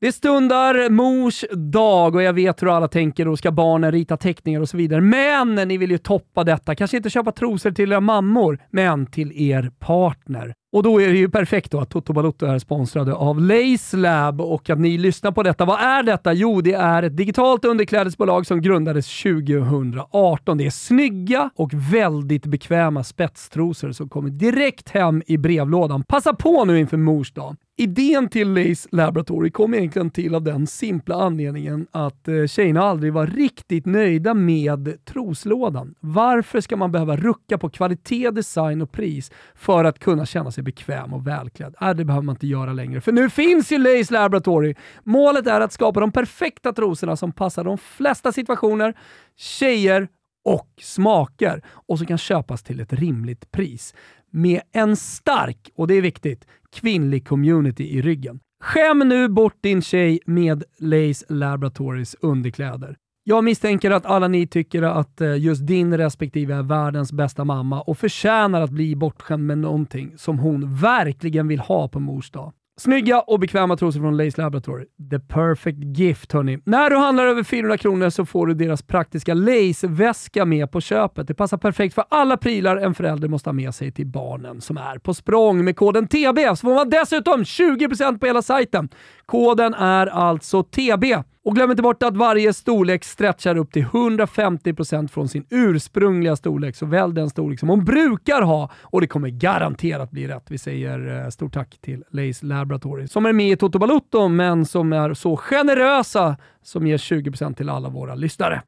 [0.00, 4.60] Det stundar mors dag och jag vet hur alla tänker och ska barnen rita teckningar
[4.60, 5.00] och så vidare.
[5.00, 6.74] Men ni vill ju toppa detta.
[6.74, 10.54] Kanske inte köpa trosor till era mammor, men till er partner.
[10.76, 14.40] Och då är det ju perfekt då att Toto Balotto är sponsrade av Lace Lab
[14.40, 15.64] och att ni lyssnar på detta.
[15.64, 16.32] Vad är detta?
[16.32, 20.58] Jo, det är ett digitalt underklädesbolag som grundades 2018.
[20.58, 26.02] Det är snygga och väldigt bekväma spetstrosor som kommer direkt hem i brevlådan.
[26.02, 27.56] Passa på nu inför mors dag.
[27.78, 33.12] Idén till Lace Laboratory kom egentligen till av den simpla anledningen att eh, tjejerna aldrig
[33.12, 35.94] var riktigt nöjda med troslådan.
[36.00, 40.64] Varför ska man behöva rucka på kvalitet, design och pris för att kunna känna sig
[40.64, 41.74] bekväm och välklädd?
[41.80, 44.74] Äh, det behöver man inte göra längre, för nu finns ju Lace Laboratory.
[45.04, 48.94] Målet är att skapa de perfekta trosorna som passar de flesta situationer,
[49.36, 50.08] tjejer
[50.44, 53.94] och smaker och som kan köpas till ett rimligt pris
[54.30, 58.40] med en stark, och det är viktigt, kvinnlig community i ryggen.
[58.64, 62.96] Skäm nu bort din tjej med Lace Laboratories underkläder.
[63.24, 67.80] Jag misstänker att alla ni tycker att eh, just din respektive är världens bästa mamma
[67.80, 72.52] och förtjänar att bli bortskämd med någonting som hon verkligen vill ha på mors dag.
[72.80, 74.84] Snygga och bekväma trosor från Lace Laboratory.
[75.10, 76.58] The perfect gift hörni.
[76.64, 81.28] När du handlar över 400 kronor så får du deras praktiska Lace-väska med på köpet.
[81.28, 84.76] Det passar perfekt för alla prylar en förälder måste ha med sig till barnen som
[84.76, 85.64] är på språng.
[85.64, 88.88] Med koden TB så får man dessutom 20% på hela sajten.
[89.26, 91.04] Koden är alltså TB.
[91.46, 96.76] Och glöm inte bort att varje storlek stretchar upp till 150% från sin ursprungliga storlek,
[96.76, 100.44] så välj den storlek som hon brukar ha och det kommer garanterat bli rätt.
[100.48, 104.66] Vi säger eh, stort tack till Lace Laboratory som är med i Toto Balotto men
[104.66, 108.62] som är så generösa som ger 20% till alla våra lyssnare.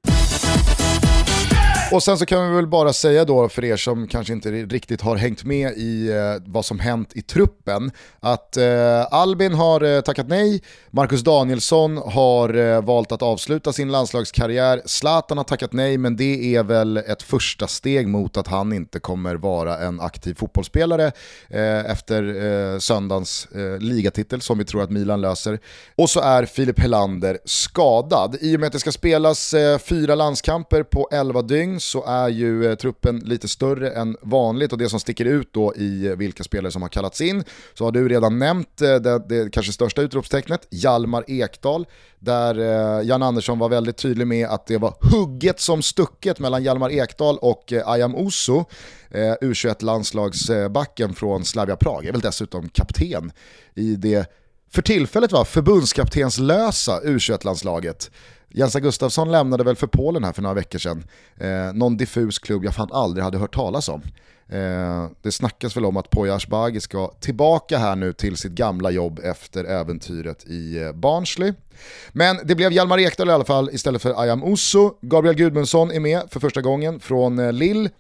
[1.92, 5.00] Och sen så kan vi väl bara säga då för er som kanske inte riktigt
[5.00, 10.00] har hängt med i eh, vad som hänt i truppen, att eh, Albin har eh,
[10.00, 15.98] tackat nej, Marcus Danielsson har eh, valt att avsluta sin landslagskarriär, Zlatan har tackat nej,
[15.98, 20.34] men det är väl ett första steg mot att han inte kommer vara en aktiv
[20.34, 21.12] fotbollsspelare
[21.48, 25.58] eh, efter eh, söndagens eh, ligatitel som vi tror att Milan löser.
[25.96, 28.36] Och så är Filip Helander skadad.
[28.40, 32.28] I och med att det ska spelas eh, fyra landskamper på 11 dygn så är
[32.28, 36.16] ju eh, truppen lite större än vanligt och det som sticker ut då i eh,
[36.16, 39.72] vilka spelare som har kallats in så har du redan nämnt eh, det, det kanske
[39.72, 41.86] största utropstecknet, Jalmar Ekdal,
[42.18, 46.62] där eh, Jan Andersson var väldigt tydlig med att det var hugget som stucket mellan
[46.62, 48.64] Jalmar Ekdal och Ayam Osso,
[49.40, 53.32] U21-landslagsbacken från Slavia Prag, är väl dessutom kapten
[53.74, 54.30] i det
[54.70, 58.10] för tillfället var förbundskaptenslösa U21-landslaget.
[58.48, 61.04] Jensa Gustafsson lämnade väl för Polen här för några veckor sedan.
[61.36, 64.02] Eh, någon diffus klubb jag fan aldrig hade hört talas om.
[64.48, 68.90] Eh, det snackas väl om att Poya Asbaghi ska tillbaka här nu till sitt gamla
[68.90, 71.52] jobb efter äventyret i eh, Barnsley.
[72.12, 74.90] Men det blev Hjalmar Ekdal i alla fall istället för Ayam Ousu.
[75.00, 77.90] Gabriel Gudmundsson är med för första gången från eh, Lille.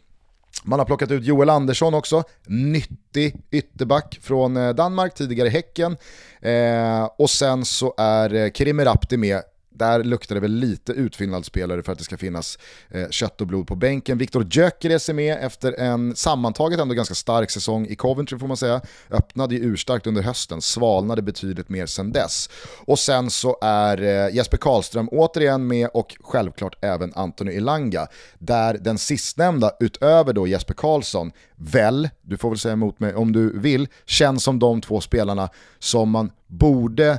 [0.62, 5.96] Man har plockat ut Joel Andersson också, nyttig ytterback från eh, Danmark, tidigare Häcken.
[6.40, 9.42] Eh, och sen så är eh, Kerim Rapti med
[9.78, 12.58] där luktar det väl lite utfyllnadsspelare för att det ska finnas
[12.90, 14.18] eh, kött och blod på bänken.
[14.18, 18.56] Viktor Gyökeres är med efter en sammantaget ändå ganska stark säsong i Coventry får man
[18.56, 18.80] säga.
[19.10, 22.50] Öppnade ju urstarkt under hösten, svalnade betydligt mer sen dess.
[22.78, 28.06] Och sen så är eh, Jesper Karlström återigen med och självklart även Anthony Elanga.
[28.38, 33.32] Där den sistnämnda, utöver då Jesper Karlsson, väl, du får väl säga emot mig om
[33.32, 37.18] du vill, känns som de två spelarna som man borde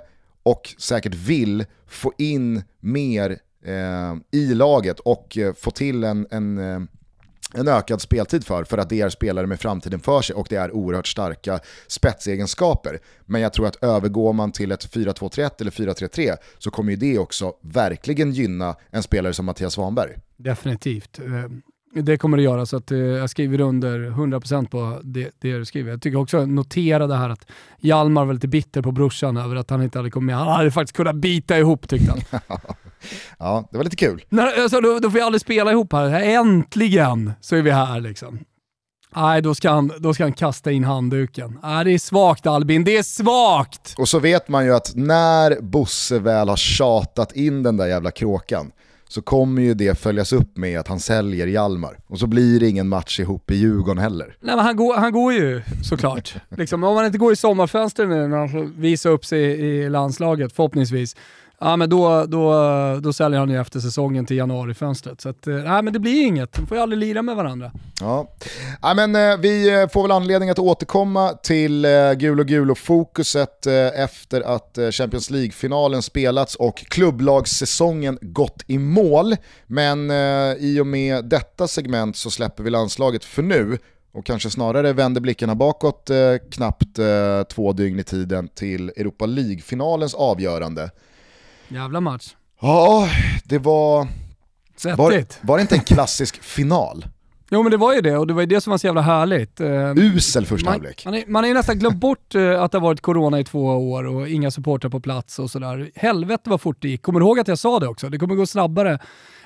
[0.49, 6.57] och säkert vill få in mer eh, i laget och eh, få till en, en,
[6.57, 6.79] eh,
[7.53, 10.55] en ökad speltid för, för att det är spelare med framtiden för sig och det
[10.55, 12.99] är oerhört starka spetsegenskaper.
[13.25, 17.19] Men jag tror att övergår man till ett 4-2-3-1 eller 4-3-3 så kommer ju det
[17.19, 20.17] också verkligen gynna en spelare som Mattias Svanberg.
[20.37, 21.19] Definitivt.
[21.19, 21.25] Eh,
[21.93, 25.65] det kommer det göra, så att, eh, jag skriver under 100% på det, det du
[25.65, 25.91] skriver.
[25.91, 27.45] Jag tycker också, notera det här att
[27.79, 30.35] Hjalmar var lite bitter på brorsan över att han inte hade kommit med.
[30.35, 32.41] Han hade faktiskt kunnat bita ihop tyckte han.
[33.39, 34.25] ja, det var lite kul.
[34.29, 36.09] När, alltså, då, då får vi aldrig spela ihop här.
[36.09, 38.39] Äntligen så är vi här liksom.
[39.15, 41.59] Nej, då ska, han, då ska han kasta in handduken.
[41.63, 43.95] Nej, det är svagt Albin, det är svagt!
[43.97, 48.11] Och så vet man ju att när Bosse väl har tjatat in den där jävla
[48.11, 48.71] kråkan,
[49.11, 51.97] så kommer ju det följas upp med att han säljer Hjalmar.
[52.07, 54.35] Och så blir det ingen match ihop i Djurgården heller.
[54.39, 56.35] Nej men han går, han går ju såklart.
[56.57, 59.89] liksom, om han inte går i sommarfönstret nu när han får visa upp sig i
[59.89, 61.15] landslaget förhoppningsvis,
[61.61, 62.53] Ja men då, då,
[63.03, 65.21] då säljer han ju efter säsongen till januarifönstret.
[65.21, 67.71] Så att, eh, nej men det blir inget, de får ju aldrig lira med varandra.
[68.01, 68.27] Ja,
[68.81, 72.77] ja men eh, vi eh, får väl anledning att återkomma till gul och gul och
[72.77, 79.35] fokuset efter att Champions League-finalen spelats och klubblagssäsongen gått i mål.
[79.67, 80.11] Men
[80.59, 83.77] i och med detta segment så släpper vi landslaget för nu
[84.11, 89.25] och kanske snarare vänder blickarna bakåt eh, knappt eh, två dygn i tiden till Europa
[89.25, 90.91] League-finalens avgörande.
[91.69, 92.35] Jävla match.
[92.61, 93.09] Ja,
[93.43, 94.07] det var...
[94.83, 97.05] Var, var det inte en klassisk final?
[97.51, 99.01] Jo men det var ju det och det var ju det som var så jävla
[99.01, 99.59] härligt.
[99.59, 101.05] Eh, Usel första halvlek.
[101.05, 104.07] Man, man, är, nästan glömt bort eh, att det har varit corona i två år
[104.07, 105.91] och inga supportrar på plats och sådär.
[105.95, 107.01] Helvete vad fort det gick.
[107.01, 108.09] Kommer du ihåg att jag sa det också?
[108.09, 108.99] Det kommer gå snabbare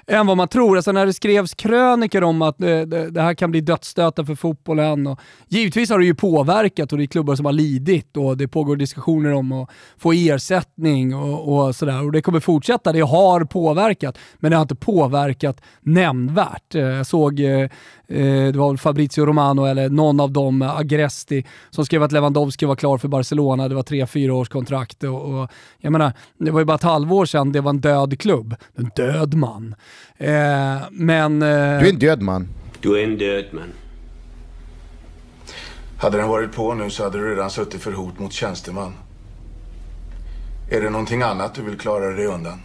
[0.07, 0.75] än vad man tror.
[0.75, 4.35] Alltså när det skrevs kröniker om att det, det, det här kan bli dödsstöten för
[4.35, 5.07] fotbollen.
[5.07, 8.47] Och givetvis har det ju påverkat och det är klubbar som har lidit och det
[8.47, 12.03] pågår diskussioner om att få ersättning och, och sådär.
[12.03, 12.91] Och det kommer fortsätta.
[12.91, 16.75] Det har påverkat, men det har inte påverkat nämnvärt.
[16.75, 17.59] Eh, jag såg eh,
[18.07, 22.75] eh, det var Fabrizio Romano eller någon av dem, Agresti, som skrev att Lewandowski var
[22.75, 23.67] klar för Barcelona.
[23.67, 26.83] Det var tre, fyra års kontrakt och, och jag menar, det var ju bara ett
[26.83, 28.55] halvår sedan det var en död klubb.
[28.75, 29.75] En död man.
[30.17, 31.41] Eh, men...
[31.41, 32.47] Eh, du är en död man.
[32.81, 33.73] Du är en död man.
[35.97, 38.93] Hade den varit på nu så hade du redan suttit för hot mot tjänsteman.
[40.69, 42.59] Är det någonting annat du vill klara dig undan?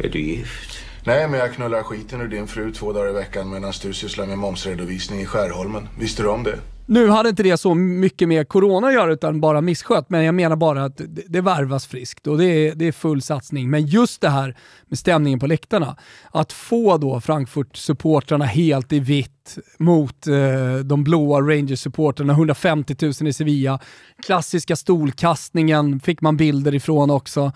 [0.00, 0.78] Är du gift?
[1.04, 4.26] Nej, men jag knullar skiten ur din fru två dagar i veckan medan du sysslar
[4.26, 5.88] med momsredovisning i Skärholmen.
[5.98, 6.58] Visste du om det?
[6.88, 10.34] Nu hade inte det så mycket med corona att göra utan bara misskött, men jag
[10.34, 13.70] menar bara att det, det värvas friskt och det är, det är full satsning.
[13.70, 15.96] Men just det här med stämningen på läktarna,
[16.30, 23.32] att få då Frankfurt-supportrarna helt i vitt mot eh, de blåa Rangers-supportrarna, 150 000 i
[23.32, 23.78] Sevilla,
[24.22, 27.52] klassiska stolkastningen fick man bilder ifrån också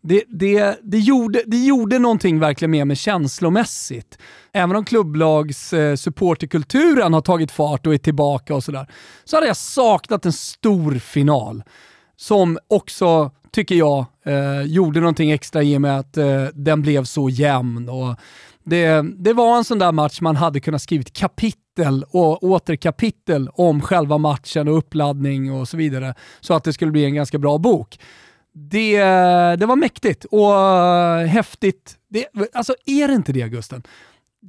[0.00, 4.18] det, det, det, gjorde, det gjorde någonting verkligen med mig känslomässigt.
[4.52, 8.86] Även om klubblags eh, supporterkulturen har tagit fart och är tillbaka och sådär,
[9.24, 11.62] så hade jag saknat en stor final.
[12.16, 17.04] Som också, tycker jag, eh, gjorde någonting extra i och med att eh, den blev
[17.04, 17.88] så jämn.
[17.88, 18.14] Och
[18.64, 23.48] det, det var en sån där match man hade kunnat skrivit kapitel och åter kapitel
[23.52, 26.14] om själva matchen och uppladdning och så vidare.
[26.40, 27.98] Så att det skulle bli en ganska bra bok
[28.70, 29.00] det,
[29.56, 30.54] det var mäktigt och
[31.28, 31.94] häftigt.
[32.10, 33.82] Det, alltså är det inte det Gusten?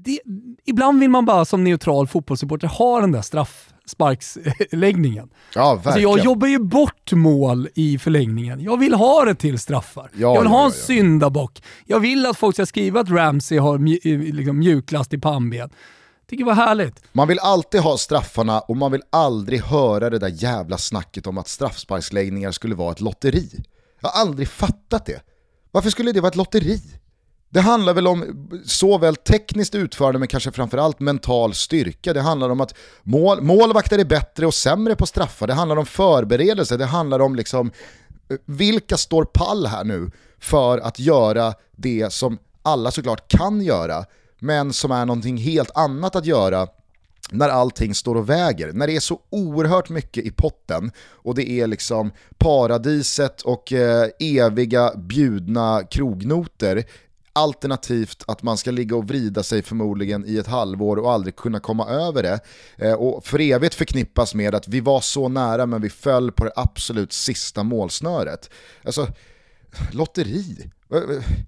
[0.03, 0.19] det,
[0.65, 5.29] ibland vill man bara som neutral fotbollssupporter ha den där straffsparksläggningen.
[5.55, 5.87] Ja, verkligen.
[5.87, 8.61] Alltså jag jobbar ju bort mål i förlängningen.
[8.61, 10.09] Jag vill ha det till straffar.
[10.13, 10.85] Ja, jag vill ha en ja, ja.
[10.85, 11.63] syndabock.
[11.85, 15.69] Jag vill att folk ska skriva att Ramsey har mju, liksom mjuklast i pannben.
[16.29, 17.03] Tycker det var härligt.
[17.11, 21.37] Man vill alltid ha straffarna och man vill aldrig höra det där jävla snacket om
[21.37, 23.49] att straffsparksläggningar skulle vara ett lotteri.
[23.99, 25.21] Jag har aldrig fattat det.
[25.71, 26.81] Varför skulle det vara ett lotteri?
[27.49, 32.13] Det handlar väl om såväl tekniskt utförande men kanske framförallt mental styrka.
[32.13, 35.47] Det handlar om att mål, målvakter är bättre och sämre på straffar.
[35.47, 36.77] Det handlar om förberedelse.
[36.77, 37.71] Det handlar om liksom
[38.29, 44.05] eh, vilka står pall här nu för att göra det som alla såklart kan göra
[44.39, 46.67] men som är någonting helt annat att göra
[47.31, 51.49] när allting står och väger, när det är så oerhört mycket i potten och det
[51.49, 56.83] är liksom paradiset och eh, eviga bjudna krognoter
[57.33, 61.59] Alternativt att man ska ligga och vrida sig förmodligen i ett halvår och aldrig kunna
[61.59, 62.39] komma över det.
[62.77, 66.45] Eh, och för evigt förknippas med att vi var så nära men vi föll på
[66.45, 68.49] det absolut sista målsnöret.
[68.83, 69.07] Alltså,
[69.91, 70.69] lotteri.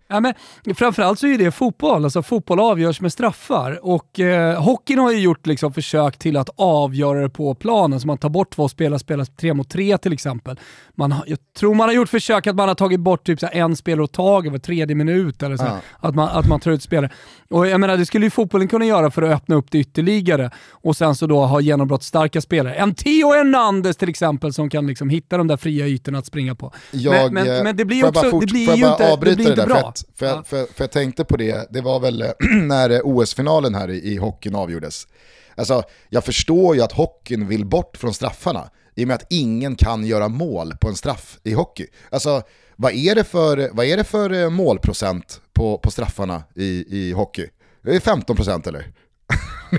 [0.07, 0.33] Ja, men
[0.75, 3.79] framförallt så är det fotboll, alltså fotboll avgörs med straffar.
[3.85, 8.07] Och eh, hockeyn har ju gjort liksom, försök till att avgöra det på planen, så
[8.07, 10.59] man tar bort två spelare, spelar tre mot tre till exempel.
[10.95, 13.45] Man har, jag tror man har gjort försök att man har tagit bort typ så
[13.45, 15.79] här, en spelare åt taget var tredje minut, eller så, Ja.
[15.99, 17.11] att, man, att man tar ut spelare.
[17.49, 20.51] Och jag menar, det skulle ju fotbollen kunna göra för att öppna upp det ytterligare
[20.71, 22.73] och sen så då ha genombrottsstarka spelare.
[22.75, 26.55] En Theo Hernandez till exempel som kan liksom hitta de där fria ytorna att springa
[26.55, 26.73] på.
[26.91, 29.61] Jag, men, men, men det blir också, fort- det blir ju inte, avbryta blir inte
[29.61, 29.81] där, bra.
[29.81, 32.29] För, att, för, jag- för, för jag tänkte på det, det var väl eh,
[32.63, 35.07] när eh, OS-finalen här i, i hockeyn avgjordes.
[35.55, 39.75] Alltså, jag förstår ju att hockeyn vill bort från straffarna i och med att ingen
[39.75, 41.87] kan göra mål på en straff i hockey.
[42.09, 42.41] Alltså,
[42.75, 47.11] vad är det för, vad är det för eh, målprocent på, på straffarna i, i
[47.11, 47.47] hockey?
[47.83, 48.85] Det är 15% eller?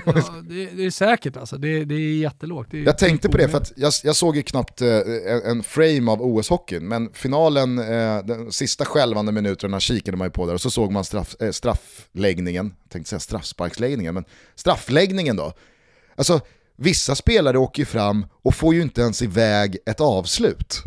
[0.05, 0.13] Ja,
[0.49, 1.57] det, det är säkert alltså.
[1.57, 2.71] Det, det är jättelågt.
[2.71, 4.99] Det är Jag tänkte på det för att jag, jag såg ju knappt eh,
[5.45, 10.45] en, frame av OS-hockeyn, men finalen, eh, de sista skälvande minuterna kikade man ju på
[10.45, 14.25] där och så såg man straff, eh, straffläggningen, jag tänkte säga straffsparksläggningen, men
[14.55, 15.53] straffläggningen då.
[16.15, 16.41] Alltså,
[16.75, 20.83] vissa spelare åker ju fram och får ju inte ens iväg ett avslut.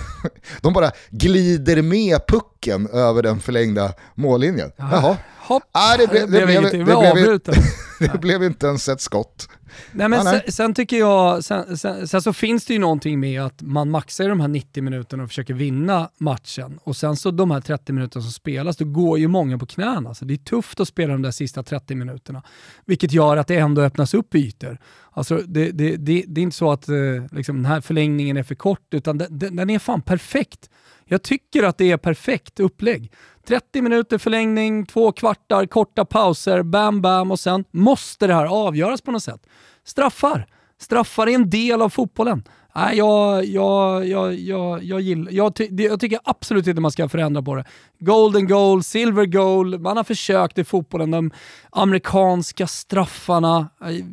[0.60, 4.72] De bara glider med pucken över den förlängda mållinjen.
[4.76, 5.16] Jaha.
[5.48, 7.54] Hopp, Nej, det, blev- det, blev, det, blev, avbryter.
[8.12, 9.48] det blev inte ens ett skott.
[9.92, 13.42] Nej, men sen, sen tycker jag, sen, sen, sen så finns det ju någonting med
[13.42, 16.78] att man maxar i de här 90 minuterna och försöker vinna matchen.
[16.82, 20.14] Och sen så de här 30 minuterna som spelas, då går ju många på knäna.
[20.14, 22.42] Så det är tufft att spela de där sista 30 minuterna.
[22.84, 24.78] Vilket gör att det ändå öppnas upp ytor.
[25.10, 26.96] Alltså det, det, det, det är inte så att eh,
[27.32, 30.70] liksom, den här förlängningen är för kort, utan den, den den är fan perfekt.
[31.04, 33.12] Jag tycker att det är perfekt upplägg.
[33.46, 39.02] 30 minuter förlängning, två kvartar, korta pauser, bam bam och sen måste det här avgöras
[39.02, 39.46] på något sätt.
[39.84, 40.46] Straffar.
[40.80, 42.44] Straffar är en del av fotbollen.
[42.76, 47.08] Nej, jag, jag, jag, jag, jag, gillar, jag, ty, jag tycker absolut inte man ska
[47.08, 47.64] förändra på det.
[47.98, 51.30] Golden goal, silver goal, man har försökt i fotbollen, de
[51.70, 53.68] amerikanska straffarna.
[53.80, 54.04] Eh,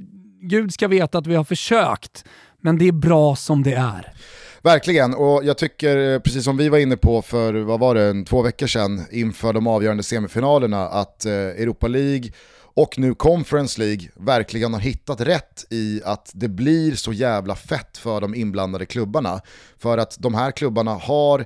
[0.42, 2.26] gud ska veta att vi har försökt,
[2.62, 4.14] men det är bra som det är.
[4.62, 8.04] Verkligen, och jag tycker, eh, precis som vi var inne på för, vad var det,
[8.04, 12.32] en, två veckor sedan inför de avgörande semifinalerna, att eh, Europa League
[12.76, 17.98] och nu Conference League verkligen har hittat rätt i att det blir så jävla fett
[17.98, 19.42] för de inblandade klubbarna.
[19.78, 21.46] För att de här klubbarna har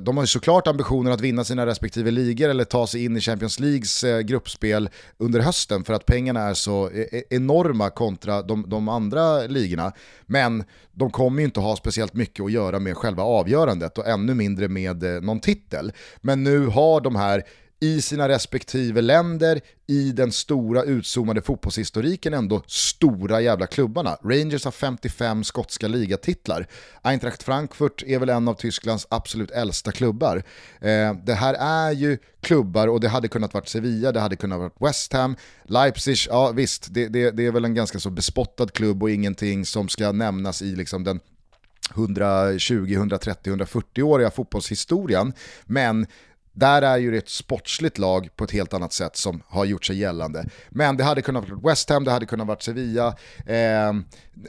[0.00, 3.20] de har ju såklart ambitioner att vinna sina respektive ligor eller ta sig in i
[3.20, 8.42] Champions Leagues eh, gruppspel under hösten för att pengarna är så e-, e-, enorma kontra
[8.42, 9.92] de, de andra ligorna.
[10.26, 14.34] Men de kommer ju inte ha speciellt mycket att göra med själva avgörandet och ännu
[14.34, 15.92] mindre med eh, någon titel.
[16.20, 17.42] Men nu har de här
[17.82, 24.16] i sina respektive länder, i den stora utzoomade fotbollshistoriken ändå stora jävla klubbarna.
[24.24, 26.66] Rangers har 55 skotska ligatitlar.
[27.02, 30.36] Eintracht Frankfurt är väl en av Tysklands absolut äldsta klubbar.
[30.80, 34.58] Eh, det här är ju klubbar och det hade kunnat varit Sevilla, det hade kunnat
[34.58, 38.66] varit West Ham, Leipzig, ja visst, det, det, det är väl en ganska så bespottad
[38.66, 41.20] klubb och ingenting som ska nämnas i liksom den
[41.94, 45.32] 120, 130, 140-åriga fotbollshistorien.
[45.64, 46.06] Men
[46.52, 49.84] där är ju det ett sportsligt lag på ett helt annat sätt som har gjort
[49.84, 50.46] sig gällande.
[50.70, 53.08] Men det hade kunnat vara West Ham, det hade kunnat vara Sevilla.
[53.46, 53.92] Eh,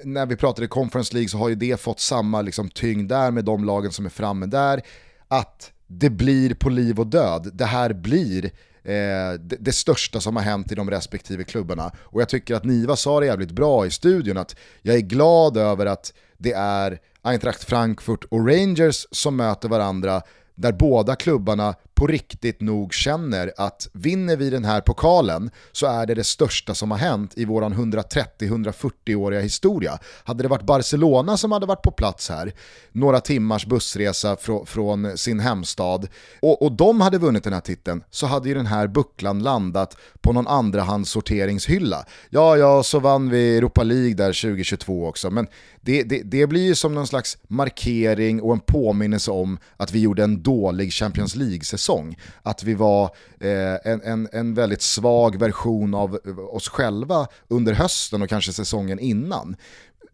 [0.03, 3.45] när vi pratade Conference League så har ju det fått samma liksom, tyngd där med
[3.45, 4.81] de lagen som är framme där.
[5.27, 7.51] Att det blir på liv och död.
[7.53, 8.45] Det här blir
[8.83, 11.91] eh, det, det största som har hänt i de respektive klubbarna.
[11.97, 15.57] Och jag tycker att Niva sa det jävligt bra i studion, att jag är glad
[15.57, 20.21] över att det är Eintracht Frankfurt och Rangers som möter varandra
[20.55, 26.05] där båda klubbarna på riktigt nog känner att vinner vi den här pokalen så är
[26.05, 29.99] det det största som har hänt i våran 130-140-åriga historia.
[30.23, 32.53] Hade det varit Barcelona som hade varit på plats här,
[32.91, 36.07] några timmars bussresa fr från sin hemstad,
[36.41, 39.97] och, och de hade vunnit den här titeln så hade ju den här bucklan landat
[40.21, 42.05] på någon andrahandssorteringshylla.
[42.29, 45.47] Ja, ja, så vann vi Europa League där 2022 också, men
[45.85, 49.99] det, det, det blir ju som någon slags markering och en påminnelse om att vi
[49.99, 52.17] gjorde en dålig Champions League-säsong.
[52.41, 53.05] Att vi var
[53.39, 58.53] eh, en, en, en väldigt svag version av eh, oss själva under hösten och kanske
[58.53, 59.55] säsongen innan.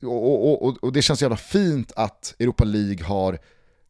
[0.01, 3.39] Och, och, och, och det känns jävla fint att Europa League har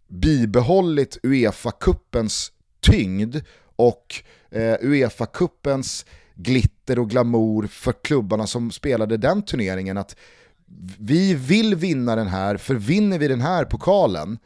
[0.08, 2.52] bibehållit Uefa-cupens
[2.82, 3.36] tyngd
[3.76, 6.06] och eh, Uefa-cupens
[6.36, 9.98] glitter och glamour för klubbarna som spelade den turneringen.
[9.98, 10.16] Att
[11.00, 14.38] vi vill vinna den här, för vinner vi den här pokalen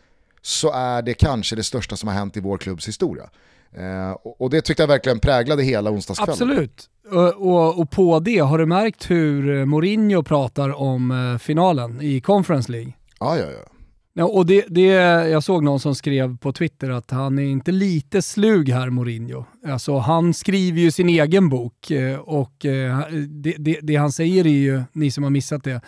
[0.41, 3.29] så är det kanske det största som har hänt i vår klubbs historia.
[3.71, 6.33] Eh, och det tyckte jag verkligen präglade hela onsdagskvällen.
[6.33, 6.89] Absolut.
[7.11, 12.21] Och, och, och, på det, har du märkt hur Mourinho pratar om eh, finalen i
[12.21, 12.93] Conference League?
[13.19, 13.73] Ja, ja, ja.
[14.15, 14.85] Ja, och det, det,
[15.29, 19.45] jag såg någon som skrev på Twitter att han är inte lite slug här, Mourinho.
[19.67, 22.99] Alltså, han skriver ju sin egen bok eh, och eh,
[23.29, 25.81] det, det, det han säger är ju, ni som har missat det,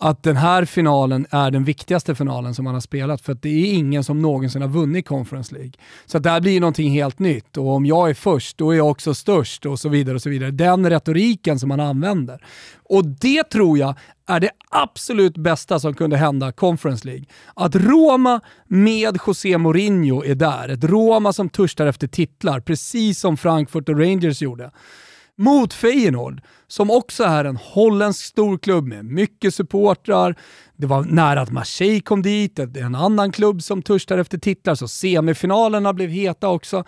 [0.00, 3.48] att den här finalen är den viktigaste finalen som han har spelat för att det
[3.48, 5.72] är ingen som någonsin har vunnit Conference League.
[6.06, 8.76] Så att det här blir någonting helt nytt och om jag är först då är
[8.76, 10.14] jag också störst och så vidare.
[10.14, 10.50] och så vidare.
[10.50, 12.44] Den retoriken som han använder.
[12.82, 13.94] Och det tror jag
[14.26, 17.24] är det absolut bästa som kunde hända Conference League.
[17.54, 20.68] Att Roma med José Mourinho är där.
[20.68, 24.70] Ett Roma som törstar efter titlar, precis som Frankfurt och Rangers gjorde
[25.38, 30.34] mot Feyenoord, som också är en holländsk storklubb med mycket supportrar.
[30.76, 34.88] Det var nära att Marseille kom dit, en annan klubb som törstar efter titlar, så
[34.88, 36.84] semifinalerna blev heta också.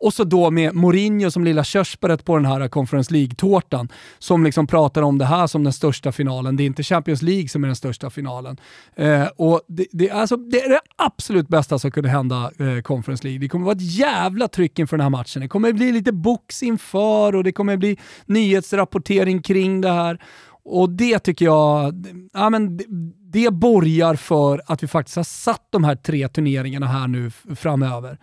[0.00, 3.88] Och så då med Mourinho som lilla körsbäret på den här Conference League-tårtan
[4.18, 6.56] som liksom pratar om det här som den största finalen.
[6.56, 8.56] Det är inte Champions League som är den största finalen.
[8.96, 13.24] Eh, och det, det, alltså, det är det absolut bästa som kunde hända eh, Conference
[13.24, 13.40] League.
[13.40, 15.42] Det kommer vara ett jävla tryck inför den här matchen.
[15.42, 20.18] Det kommer bli lite box inför och det kommer bli nyhetsrapportering kring det här.
[20.64, 22.84] Och det tycker jag, ja men det,
[23.18, 28.18] det borgar för att vi faktiskt har satt de här tre turneringarna här nu framöver.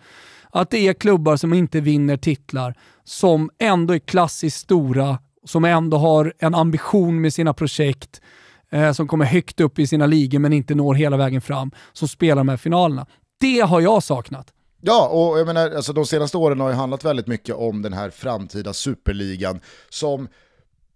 [0.52, 2.74] Att det är klubbar som inte vinner titlar,
[3.04, 8.20] som ändå är klassiskt stora, som ändå har en ambition med sina projekt,
[8.70, 12.08] eh, som kommer högt upp i sina ligor men inte når hela vägen fram, som
[12.08, 13.06] spelar de här finalerna.
[13.40, 14.52] Det har jag saknat.
[14.80, 17.92] Ja, och jag menar, alltså de senaste åren har ju handlat väldigt mycket om den
[17.92, 20.28] här framtida superligan som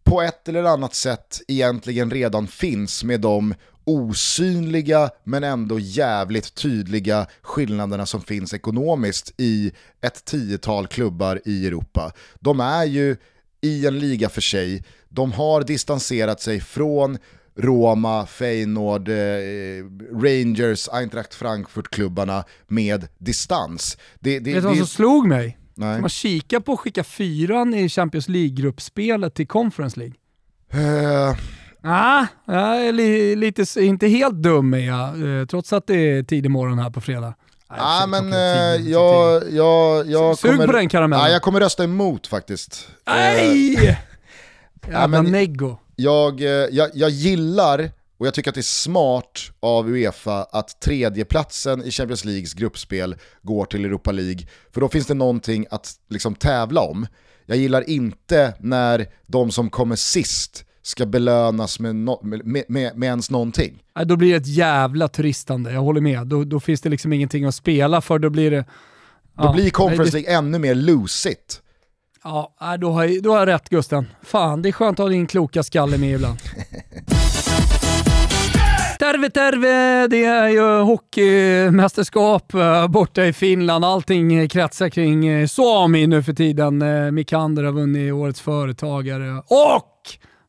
[0.04, 3.54] på ett eller annat sätt egentligen redan finns med de
[3.86, 12.12] osynliga men ändå jävligt tydliga skillnaderna som finns ekonomiskt i ett tiotal klubbar i Europa.
[12.40, 13.16] De är ju
[13.60, 17.18] i en liga för sig, de har distanserat sig från
[17.58, 19.14] Roma, Feyenoord, eh,
[20.22, 23.98] Rangers, Eintracht Frankfurt-klubbarna med distans.
[24.20, 25.58] Det, det, Vet du vad som slog mig?
[25.74, 26.00] Nej.
[26.00, 30.16] Man kika på att skicka fyran i Champions League-gruppspelet till Conference League.
[30.74, 31.36] Uh,
[31.88, 36.22] Ah, jag är li, lite, inte helt dum är jag, eh, trots att det är
[36.22, 37.34] tidig morgon här på fredag.
[37.70, 41.24] Nej, ah, men eh, jag, jag, jag, Sug kommer, på den karamellen.
[41.24, 42.88] Ah, jag kommer rösta emot faktiskt.
[43.06, 43.76] Nej!
[43.76, 43.96] Eh,
[44.90, 45.76] Jävla neggo.
[45.96, 50.80] Jag, eh, jag, jag gillar, och jag tycker att det är smart av Uefa att
[50.80, 55.92] tredjeplatsen i Champions Leagues gruppspel går till Europa League, för då finns det någonting att
[56.08, 57.06] liksom tävla om.
[57.46, 63.06] Jag gillar inte när de som kommer sist ska belönas med, no med, med, med
[63.06, 63.82] ens någonting.
[64.04, 66.26] Då blir det ett jävla turistande, jag håller med.
[66.26, 68.64] Då, då finns det liksom ingenting att spela för, då blir det...
[69.36, 70.36] Då ja, blir Conference League det...
[70.36, 71.62] ännu mer losigt.
[72.24, 74.06] Ja, då har, jag, då har jag rätt Gusten.
[74.22, 76.38] Fan, det är skönt att ha din kloka skalle med ibland.
[78.98, 83.84] Terve Terve, det är ju hockeymästerskap eh, borta i Finland.
[83.84, 86.82] Allting kretsar kring eh, Sami nu för tiden.
[86.82, 89.92] Eh, Mikander har vunnit Årets Företagare och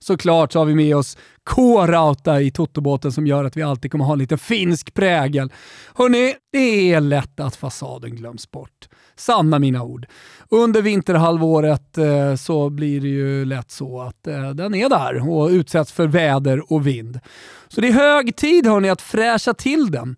[0.08, 4.06] såklart så har vi med oss K-Rauta i Totobåten som gör att vi alltid kommer
[4.06, 5.52] ha en lite finsk prägel.
[5.96, 8.90] Hörni, det är lätt att fasaden glöms bort.
[9.16, 10.06] Sanna mina ord.
[10.50, 15.50] Under vinterhalvåret eh, så blir det ju lätt så att eh, den är där och
[15.50, 17.20] utsätts för väder och vind.
[17.68, 20.16] Så det är hög tid hörni att fräscha till den.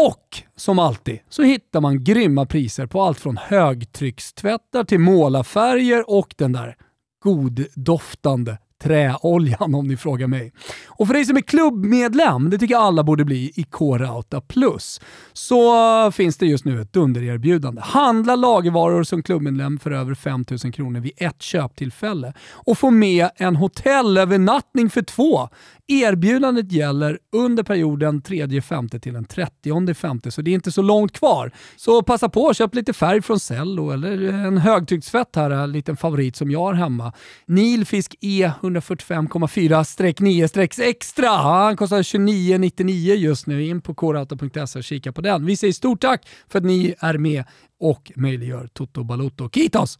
[0.00, 6.34] Och som alltid så hittar man grymma priser på allt från högtryckstvättar till målarfärger och
[6.36, 6.76] den där
[7.22, 10.52] goddoftande träoljan om ni frågar mig.
[10.86, 15.00] Och för dig som är klubbmedlem, det tycker jag alla borde bli i K-Rauta Plus,
[15.32, 17.82] så finns det just nu ett dundererbjudande.
[17.84, 23.56] Handla lagervaror som klubbmedlem för över 5000 kronor vid ett köptillfälle och få med en
[23.56, 25.48] hotellövernattning för två.
[25.86, 31.52] Erbjudandet gäller under perioden 3-5 till den 30-5, så det är inte så långt kvar.
[31.76, 35.96] Så passa på att köpa lite färg från Cello eller en högtrycksfett här, en liten
[35.96, 37.12] favorit som jag har hemma.
[37.46, 41.28] Nilfisk E 145,4-9 extra.
[41.28, 43.66] Han kostar 29,99 just nu.
[43.66, 45.46] In på korauta.se och kika på den.
[45.46, 47.44] Vi säger stort tack för att ni är med
[47.80, 49.50] och möjliggör Toto Balotto.
[49.50, 49.98] Kitos!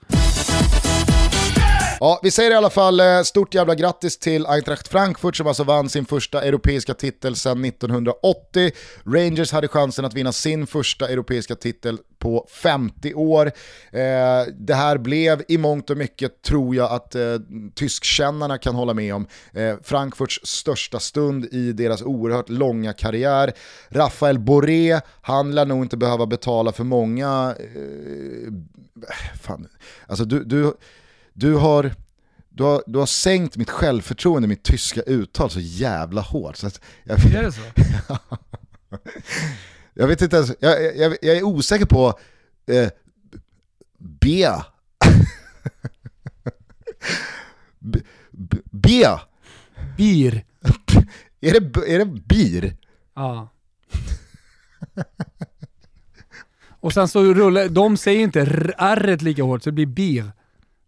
[2.02, 5.64] Ja, vi säger i alla fall eh, stort jävla grattis till Eintracht Frankfurt som alltså
[5.64, 8.70] vann sin första europeiska titel sedan 1980.
[9.06, 13.46] Rangers hade chansen att vinna sin första europeiska titel på 50 år.
[13.46, 17.22] Eh, det här blev i mångt och mycket, tror jag att eh,
[17.74, 23.52] tyskkännarna kan hålla med om, eh, Frankfurts största stund i deras oerhört långa karriär.
[23.88, 27.54] Rafael Boré, han lär nog inte behöva betala för många...
[27.58, 28.52] Eh,
[29.40, 29.68] fan,
[30.06, 30.74] alltså du, du
[31.40, 31.94] du har,
[32.48, 36.56] du har, du har sänkt mitt självförtroende, mitt tyska uttal så jävla hårt.
[36.56, 36.70] Så
[37.04, 37.60] jag, är det så?
[39.94, 42.18] jag vet inte ens, jag, jag, jag är osäker på
[42.66, 42.88] eh,
[43.98, 44.48] B.
[47.78, 48.00] B.
[48.70, 49.06] B.
[49.96, 50.32] Bir.
[51.40, 52.76] är, det, är det bir?
[53.14, 53.48] Ja.
[56.80, 58.40] Och sen så rullar, de säger inte
[58.78, 60.32] r lika hårt så det blir bir.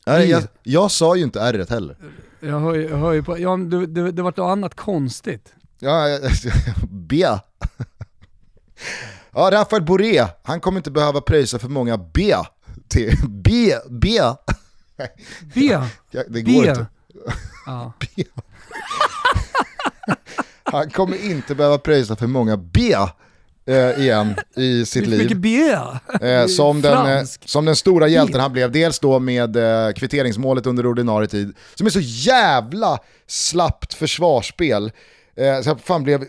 [0.06, 1.96] Nej, jag, jag sa ju inte r heller.
[2.40, 5.52] Jag hör, jag hör ju på, ja, det, det, det var något annat konstigt.
[5.78, 6.18] Ja,
[6.90, 7.26] B.
[9.32, 12.34] Ja, Rafael Boré, han kommer inte behöva pröjsa för många B.
[12.88, 14.20] Till B, B.
[15.54, 15.60] B?
[16.10, 16.68] Ja, det går B.
[16.68, 16.86] inte.
[17.66, 17.92] Ja.
[18.16, 18.24] B.
[20.64, 22.96] Han kommer inte behöva pröjsa för många B
[23.72, 25.20] eh, igen i sitt liv.
[26.20, 30.66] Eh, som, den, eh, som den stora hjälten han blev, dels då med eh, kvitteringsmålet
[30.66, 34.92] under ordinarie tid, som är så jävla slappt försvarsspel.
[35.36, 36.24] Eh, så jag, fan blev,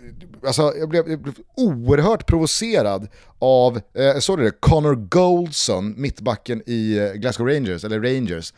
[0.45, 3.07] alltså, jag, blev, jag blev oerhört provocerad
[3.39, 8.53] av, eh, såg det, Connor Goldson, mittbacken i eh, Glasgow Rangers, eller Rangers.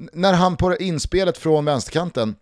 [0.00, 2.34] N när han på inspelet från vänsterkanten,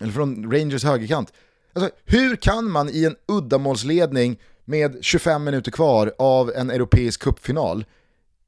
[0.00, 1.32] eller från Rangers högerkant,
[1.72, 7.84] alltså, hur kan man i en uddamålsledning med 25 minuter kvar av en europeisk cupfinal.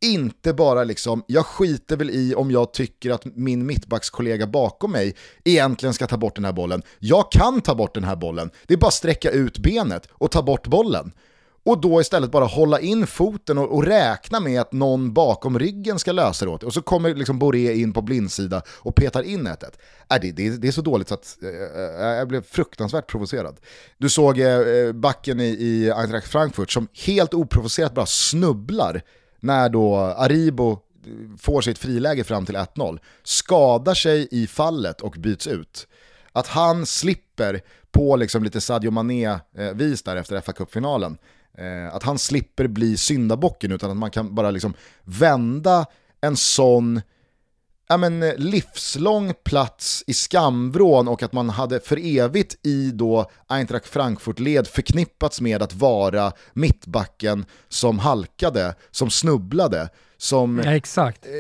[0.05, 5.15] Inte bara liksom, jag skiter väl i om jag tycker att min mittbackskollega bakom mig
[5.45, 6.83] egentligen ska ta bort den här bollen.
[6.99, 10.31] Jag kan ta bort den här bollen, det är bara att sträcka ut benet och
[10.31, 11.13] ta bort bollen
[11.65, 15.99] och då istället bara hålla in foten och, och, räkna med att någon bakom ryggen
[15.99, 19.47] ska lösa det åt Och så kommer liksom Boré in på blindsida och petar in
[19.47, 19.69] 1 äh,
[20.21, 23.57] det, det, det är så dåligt så att äh, jag blev fruktansvärt provocerad.
[23.99, 29.03] Du såg äh, backen i, i Eintracht Frankfurt som helt oprovocerat bara snubblar
[29.41, 30.79] när då Aribo
[31.39, 35.87] får sitt friläge fram till 1-0, skadar sig i fallet och byts ut.
[36.33, 37.61] Att han slipper
[37.93, 41.13] på liksom lite Sadio Mané-vis där efter FA-cupfinalen.
[41.13, 41.19] Eh,
[41.59, 44.75] Eh, att han slipper bli syndabocken utan att man kan bara liksom
[45.05, 45.87] vända
[46.21, 47.01] en sån
[47.89, 53.31] ja, men, eh, livslång plats i skamvrån och att man hade för evigt i då
[53.47, 59.89] Eintracht Frankfurt-led förknippats med att vara mittbacken som halkade, som snubblade,
[60.25, 60.63] som...
[60.65, 61.27] Ja, exakt.
[61.27, 61.33] Eh,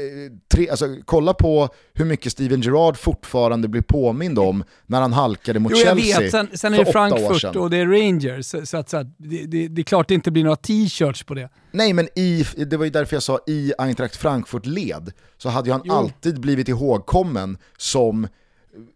[0.54, 5.58] tre, alltså, kolla på hur mycket Steven Gerrard fortfarande blir påmind om när han halkade
[5.58, 6.30] mot jo, Chelsea vet.
[6.30, 9.46] Sen, sen är det Frankfurt och det är Rangers, så, så att, så att det,
[9.46, 11.48] det, det, är klart det inte blir några t-shirts på det.
[11.70, 15.82] Nej, men i, det var ju därför jag sa i Eintracht Frankfurt-led så hade han
[15.84, 15.92] jo.
[15.92, 18.28] alltid blivit ihågkommen som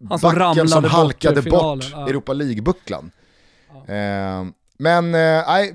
[0.09, 2.09] han som backen som halkade bort, bort ja.
[2.09, 3.11] Europa League-bucklan.
[3.86, 3.95] Ja.
[3.95, 4.45] Eh,
[4.81, 5.74] men eh, nej,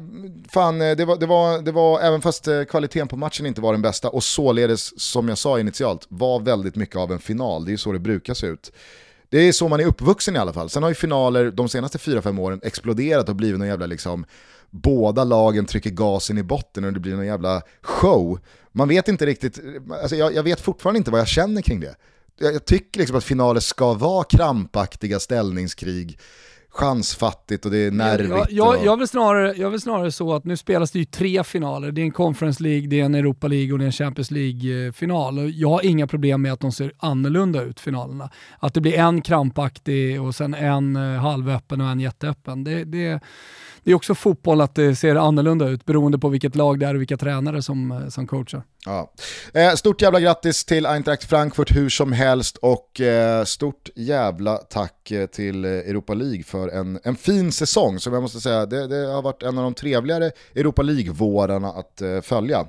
[0.50, 3.62] fan eh, det var, det, var, det var, även fast eh, kvaliteten på matchen inte
[3.62, 7.66] var den bästa och således, som jag sa initialt, var väldigt mycket av en final.
[7.66, 8.72] Det är ju så det brukar se ut.
[9.30, 10.70] Det är så man är uppvuxen i alla fall.
[10.70, 14.26] Sen har ju finaler de senaste 4-5 åren exploderat och blivit någon jävla liksom,
[14.70, 18.40] båda lagen trycker gasen i botten och det blir någon jävla show.
[18.72, 19.60] Man vet inte riktigt,
[20.02, 21.96] alltså jag, jag vet fortfarande inte vad jag känner kring det.
[22.40, 26.20] Jag, jag tycker liksom att finaler ska vara krampaktiga ställningskrig
[26.74, 28.30] chansfattigt och det är nervigt.
[28.30, 31.44] Jag, jag, jag, vill snarare, jag vill snarare så att nu spelas det ju tre
[31.44, 31.92] finaler.
[31.92, 34.32] Det är en Conference League, det är en Europa League och det är en Champions
[34.32, 35.52] League-final.
[35.56, 38.30] Jag har inga problem med att de ser annorlunda ut, finalerna.
[38.60, 42.64] Att det blir en krampaktig och sen en eh, halvöppen och en jätteöppen.
[42.64, 43.20] Det, det,
[43.84, 46.96] det är också fotboll att det ser annorlunda ut beroende på vilket lag det är
[46.96, 48.64] och vilka tränare som, eh, som coachar.
[48.86, 49.12] Ja.
[49.54, 55.12] Eh, stort jävla grattis till Eintracht Frankfurt hur som helst och eh, stort jävla tack
[55.12, 59.14] eh, till Europa League för en, en fin säsong som jag måste säga, det, det
[59.14, 62.66] har varit en av de trevligare Europa League-vårarna att eh, följa.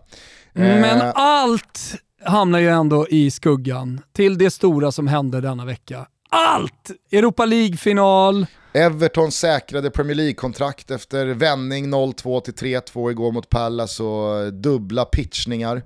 [0.53, 1.95] Men allt
[2.25, 6.07] hamnar ju ändå i skuggan till det stora som hände denna vecka.
[6.29, 6.91] Allt!
[7.13, 8.47] Europa League-final.
[8.75, 15.83] Everton säkrade Premier League-kontrakt efter vändning 0-2 till 3-2 igår mot Pallas och dubbla pitchningar.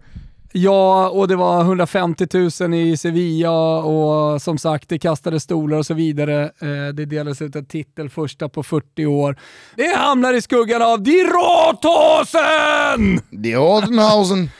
[0.53, 2.26] Ja, och det var 150
[2.61, 6.45] 000 i Sevilla och som sagt, det kastade stolar och så vidare.
[6.45, 9.39] Eh, det delades ut en titel första på 40 år.
[9.76, 13.20] Det hamnar i skuggan av Die Rothausen!
[13.30, 14.51] Die Rodenhausen!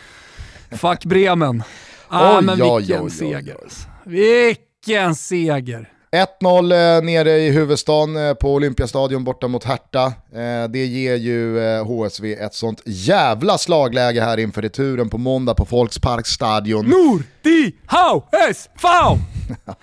[0.71, 1.63] Fuck Bremen.
[2.09, 3.57] Ah, oj, men oj, vilken oj, seger.
[3.63, 3.89] Alltså.
[4.05, 5.93] Vilken seger!
[6.13, 10.07] 1-0 eh, nere i huvudstaden eh, på Olympiastadion borta mot Hertha.
[10.35, 15.65] Eh, det ger ju HSV ett sånt jävla slagläge här inför returen på måndag på
[15.65, 16.87] Folksparkstadion.
[16.87, 17.75] Nor, di,
[18.77, 19.17] fau!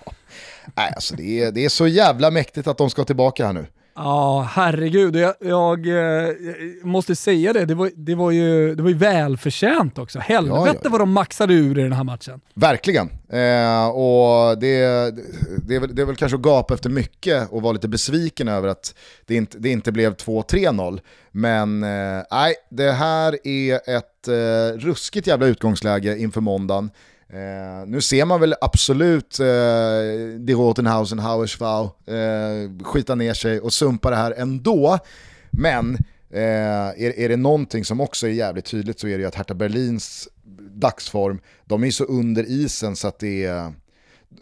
[0.74, 3.66] Nej, alltså det är, det är så jävla mäktigt att de ska tillbaka här nu.
[3.96, 5.16] Ja, herregud.
[5.16, 6.34] Jag, jag, jag,
[6.82, 10.18] måste säga det, det var, det var, ju, det var ju välförtjänt också.
[10.18, 12.40] Helvete ja, ja, vad de maxade ur i den här matchen.
[12.54, 13.10] Verkligen.
[13.28, 14.80] Eh, och det,
[15.66, 18.48] det, är väl, det är väl kanske att gapa efter mycket och vara lite besviken
[18.48, 18.94] över att
[19.26, 21.00] det inte, det inte blev 2-3-0.
[21.30, 26.90] Men eh, nej, det här är ett eh, ruskigt jävla utgångsläge inför måndagen.
[27.32, 29.46] Eh, nu ser man väl absolut eh,
[30.38, 34.98] de Rotenhausen, Hauersvau eh, skita ner sig och sumpa det här ändå.
[35.50, 35.94] Men
[36.30, 39.34] eh, är, är det någonting som också är jävligt tydligt så är det ju att
[39.34, 40.28] Hertha Berlins
[40.70, 43.72] dagsform, de är ju så under isen så att det är...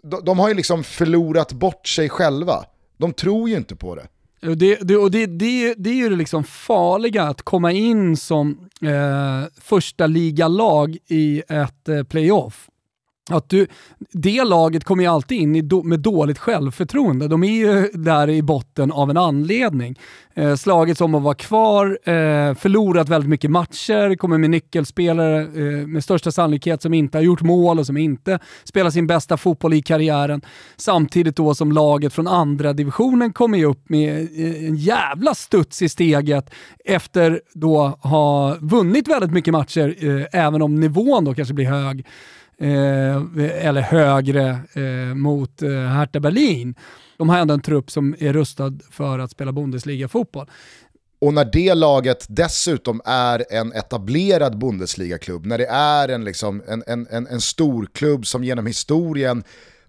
[0.03, 2.65] De, de har ju liksom förlorat bort sig själva.
[2.97, 4.07] De tror ju inte på det.
[4.55, 8.69] Det, det, och det, det, det är ju det liksom farliga att komma in som
[8.83, 12.69] eh, första ligalag i ett eh, playoff
[13.31, 13.67] att du,
[14.13, 17.29] det laget kommer ju alltid in i do, med dåligt självförtroende.
[17.29, 19.99] De är ju där i botten av en anledning.
[20.35, 25.87] Eh, slagits om att vara kvar, eh, förlorat väldigt mycket matcher, kommer med nyckelspelare eh,
[25.87, 29.75] med största sannolikhet som inte har gjort mål och som inte spelar sin bästa fotboll
[29.75, 30.41] i karriären.
[30.77, 35.83] Samtidigt då som laget från andra divisionen kommer ju upp med eh, en jävla studs
[35.83, 36.51] i steget
[36.85, 42.07] efter då ha vunnit väldigt mycket matcher, eh, även om nivån då kanske blir hög
[42.59, 46.75] Eh, eller högre eh, mot eh, Hertha Berlin.
[47.17, 50.51] De har ändå en trupp som är rustad för att spela Bundesliga-fotboll.
[51.21, 56.83] Och när det laget dessutom är en etablerad Bundesliga-klubb, när det är en, liksom, en,
[56.87, 59.45] en, en, en stor klubb som genom historien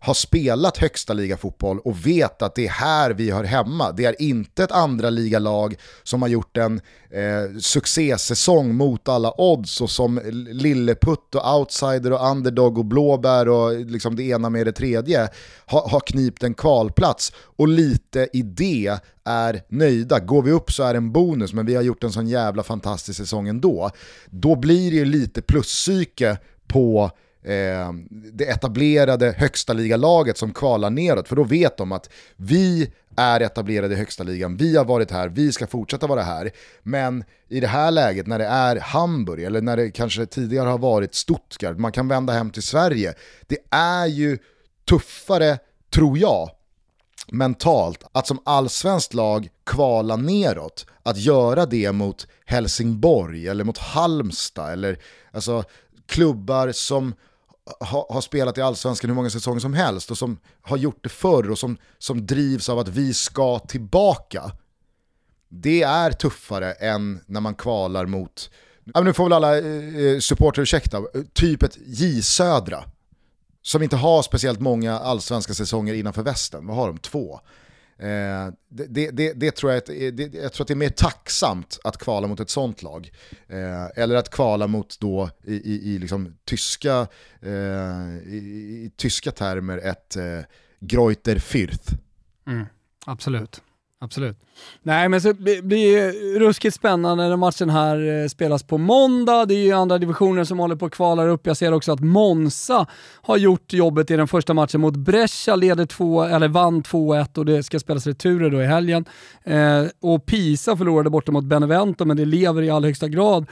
[0.05, 3.91] har spelat högsta liga fotboll och vet att det är här vi hör hemma.
[3.91, 9.81] Det är inte ett andra ligalag som har gjort en eh, succésäsong mot alla odds
[9.81, 14.71] och som lilleputt och outsider och underdog och blåbär och liksom det ena med det
[14.71, 15.29] tredje
[15.65, 20.19] har, har knipt en kvalplats och lite i det är nöjda.
[20.19, 22.63] Går vi upp så är det en bonus men vi har gjort en sån jävla
[22.63, 23.91] fantastisk säsong ändå.
[24.29, 26.37] Då blir det ju lite pluspsyke
[26.67, 27.11] på
[27.45, 27.93] eh,
[28.33, 31.27] det etablerade högsta ligalaget som kvalar neråt.
[31.27, 35.29] För då vet de att vi är etablerade i högsta ligan, vi har varit här,
[35.29, 36.51] vi ska fortsätta vara här.
[36.83, 40.77] Men i det här läget när det är Hamburg, eller när det kanske tidigare har
[40.77, 43.13] varit Stuttgart, man kan vända hem till Sverige.
[43.47, 44.37] Det är ju
[44.89, 45.57] tuffare,
[45.93, 46.49] tror jag,
[47.31, 54.73] mentalt att som allsvenskt lag kvala neråt, att göra det mot Helsingborg eller mot Halmstad
[54.73, 54.97] eller
[55.31, 55.63] alltså
[56.05, 57.13] klubbar som
[57.79, 61.09] ha, har spelat i allsvenskan hur många säsonger som helst och som har gjort det
[61.09, 64.51] förr och som, som drivs av att vi ska tillbaka.
[65.49, 68.49] Det är tuffare än när man kvalar mot,
[68.93, 71.03] ja, nu får väl alla eh, eh supporter ursäkta, eh,
[71.33, 72.83] typ ett J Södra.
[73.61, 76.97] Som inte har speciellt många allsvenska säsonger innanför västen, vad har de?
[76.97, 77.39] Två.
[77.99, 80.89] Eh, det, det, det, tror jag, att, eh, det, jag tror att det är mer
[80.89, 83.11] tacksamt att kvala mot ett sånt lag.
[83.47, 87.07] Eh, eller att kvala mot då i, i, i liksom tyska,
[87.41, 88.37] eh, i,
[88.85, 90.39] i, tyska termer ett eh,
[90.79, 91.97] Greuter Fürth.
[92.47, 92.65] Mm,
[93.05, 93.61] absolut.
[94.01, 94.37] Absolut.
[94.83, 99.45] Nej men så blir det ruskigt spännande när matchen här eh, spelas på måndag.
[99.45, 101.47] Det är ju andra divisioner som håller på att kvala upp.
[101.47, 102.85] Jag ser också att Monza
[103.21, 107.45] har gjort jobbet i den första matchen mot Brescia, leder två, eller vann 2-1 och
[107.45, 109.05] det ska spelas returer då i helgen.
[109.43, 113.45] Eh, och Pisa förlorade borta mot Benevento men det lever i allra högsta grad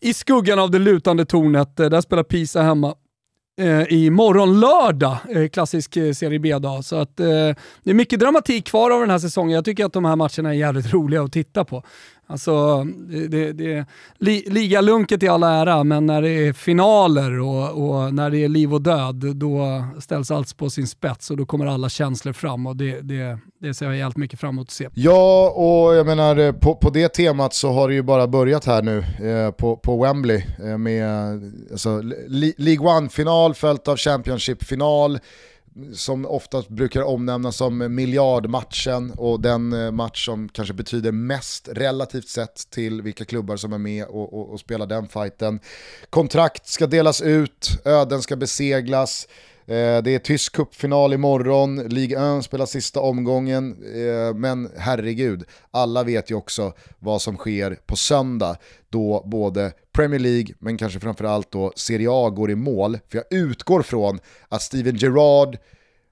[0.00, 1.80] i skuggan av det lutande tornet.
[1.80, 2.94] Eh, där spelar Pisa hemma
[3.60, 6.84] eh, i morgon lördag, eh, klassisk eh, Serie B-dag.
[6.84, 7.26] Så att, eh,
[7.82, 9.54] det är mycket dramatik kvar av den här säsongen.
[9.54, 11.82] Jag tycker att de här matcherna är jävligt roliga att titta på.
[12.28, 12.84] Alltså,
[13.28, 13.86] det, det,
[14.18, 18.48] li, ligalunket i all ära, men när det är finaler och, och, när det är
[18.48, 22.66] liv och död, då ställs allt på sin spets och då kommer alla känslor fram
[22.66, 24.88] och det, det, det ser jag jävligt mycket fram emot att se.
[24.94, 28.64] Ja, och jag menar eh, på, på det temat så har det ju bara börjat
[28.64, 31.04] här nu eh, på, på Wembley eh, med
[31.70, 32.02] alltså,
[32.58, 35.18] League One-final följt av Championship-final
[35.94, 42.28] som oftast brukar omnämnas som miljardmatchen och den eh, match som kanske betyder mest relativt
[42.28, 45.60] sett till vilka klubbar som är med och, och, och spelar den fighten.
[46.10, 49.28] Kontrakt ska delas ut, öden ska beseglas,
[49.68, 56.04] Eh, det är tysk cupfinal imorgon, Ligue 1 spelar sista omgången, eh, men herregud, alla
[56.04, 58.56] vet ju också vad som sker på söndag
[58.90, 62.98] då både Premier League, men kanske framförallt då Serie A går i mål.
[63.08, 65.58] För jag utgår från att Steven Gerrard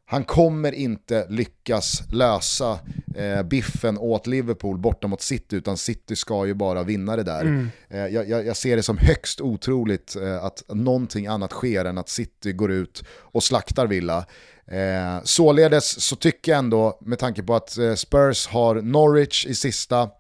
[0.07, 2.79] han kommer inte lyckas lösa
[3.17, 7.41] eh, biffen åt Liverpool borta mot City, utan City ska ju bara vinna det där.
[7.41, 7.71] Mm.
[7.89, 12.09] Eh, jag, jag, ser det som högst otroligt eh, att någonting annat sker än att
[12.09, 14.27] City går ut och slaktar Villa.
[14.67, 19.55] Eh, således så tycker jag ändå, med tanke på att eh, Spurs har Norwich i
[19.55, 20.11] sista,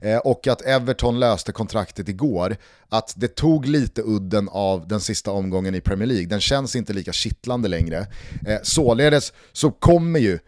[0.00, 2.56] Eh, och att Everton löste kontraktet igår,
[2.88, 6.26] att det tog lite udden av den sista omgången i Premier League.
[6.26, 8.06] Den känns inte lika kittlande längre.
[8.46, 10.38] Eh, således så kommer ju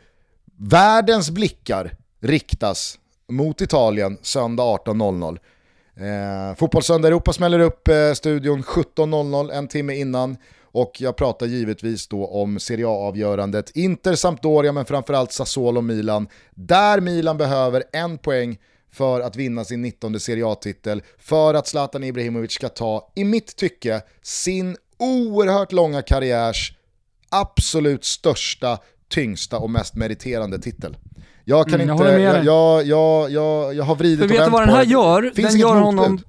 [0.57, 2.99] världens blickar riktas
[3.29, 5.39] mot Italien söndag 18.00.
[5.97, 10.37] Eh, Fotbollssöndag Europa smäller upp eh, studion 17.00, en timme innan.
[10.73, 13.71] Och jag pratar givetvis då om Serie A-avgörandet.
[13.77, 16.29] Inter, Sampdoria men framförallt Sassuolo Milan.
[16.51, 18.59] Där Milan behöver en poäng
[18.93, 23.57] för att vinna sin 19 Serie A-titel, för att Zlatan Ibrahimovic ska ta, i mitt
[23.57, 26.73] tycke, sin oerhört långa karriärs
[27.29, 28.79] absolut största,
[29.09, 30.97] tyngsta och mest meriterande titel.
[31.45, 34.47] Jag kan mm, inte, jag, jag, jag, jag, jag har vridit och vänt på Vet
[34.47, 35.33] du vad den här gör?
[35.35, 36.21] Finns den gör honom...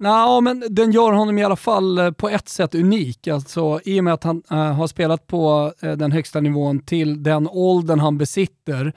[0.00, 3.28] Nej, men den gör honom i alla fall eh, på ett sätt unik.
[3.28, 7.22] Alltså, I och med att han äh, har spelat på äh, den högsta nivån till
[7.22, 8.92] den åldern han besitter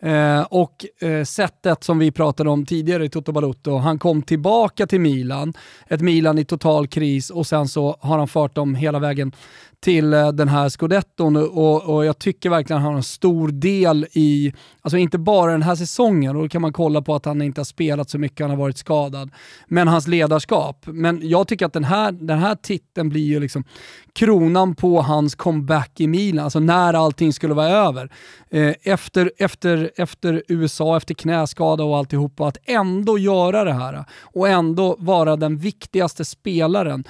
[0.00, 4.86] Eh, och eh, sättet som vi pratade om tidigare i Toto Balotto, han kom tillbaka
[4.86, 5.52] till Milan,
[5.88, 9.32] ett Milan i total kris och sen så har han fört dem hela vägen
[9.80, 13.48] till eh, den här scudetton och, och jag tycker verkligen att han har en stor
[13.48, 17.24] del i, alltså inte bara den här säsongen, och då kan man kolla på att
[17.24, 19.30] han inte har spelat så mycket, han har varit skadad,
[19.68, 20.86] men hans ledarskap.
[20.86, 23.64] Men jag tycker att den här, den här titeln blir ju liksom
[24.12, 28.12] kronan på hans comeback i Milan, alltså när allting skulle vara över.
[28.50, 34.48] Eh, efter, efter, efter USA, efter knäskada och alltihopa, att ändå göra det här och
[34.48, 37.04] ändå vara den viktigaste spelaren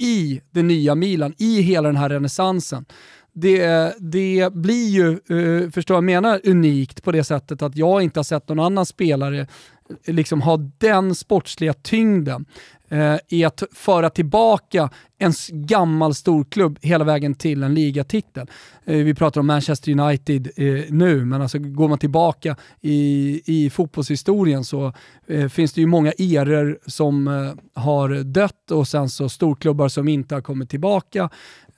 [0.00, 2.84] i det nya Milan, i hela den här renässansen.
[3.32, 8.18] Det, det blir ju, uh, förstår jag menar, unikt på det sättet att jag inte
[8.18, 9.46] har sett någon annan spelare
[10.04, 12.46] liksom ha den sportsliga tyngden
[12.88, 18.50] eh, i att föra tillbaka en gammal storklubb hela vägen till en ligatitel.
[18.84, 23.70] Eh, vi pratar om Manchester United eh, nu, men alltså går man tillbaka i, i
[23.70, 24.92] fotbollshistorien så
[25.26, 30.08] eh, finns det ju många eror som eh, har dött och sen så storklubbar som
[30.08, 31.30] inte har kommit tillbaka.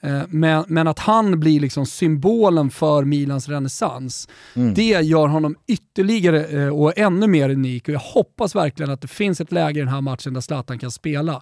[0.03, 4.73] Eh, men, men, att han blir liksom symbolen för Milans renässans, mm.
[4.73, 7.87] det gör honom ytterligare eh, och ännu mer unik.
[7.87, 10.79] Och jag hoppas verkligen att det finns ett läge i den här matchen där Zlatan
[10.79, 11.41] kan spela.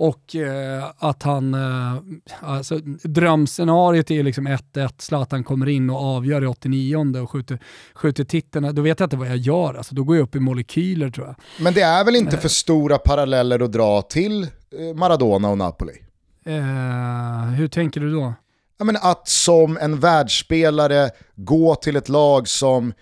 [0.00, 1.96] Och eh, att han, eh,
[2.40, 7.58] alltså drömscenariet är liksom 1-1, Zlatan kommer in och avgör i 89 och skjuter,
[7.94, 8.74] skjuter titeln.
[8.74, 11.26] Då vet jag inte vad jag gör, alltså, då går jag upp i molekyler tror
[11.26, 11.36] jag.
[11.60, 14.46] Men det är väl inte för stora paralleller att dra till
[14.94, 16.07] Maradona och Napoli?
[16.48, 18.34] Eh, hur tänker du då?
[18.78, 22.92] Ja, men att som en världsspelare gå till ett lag som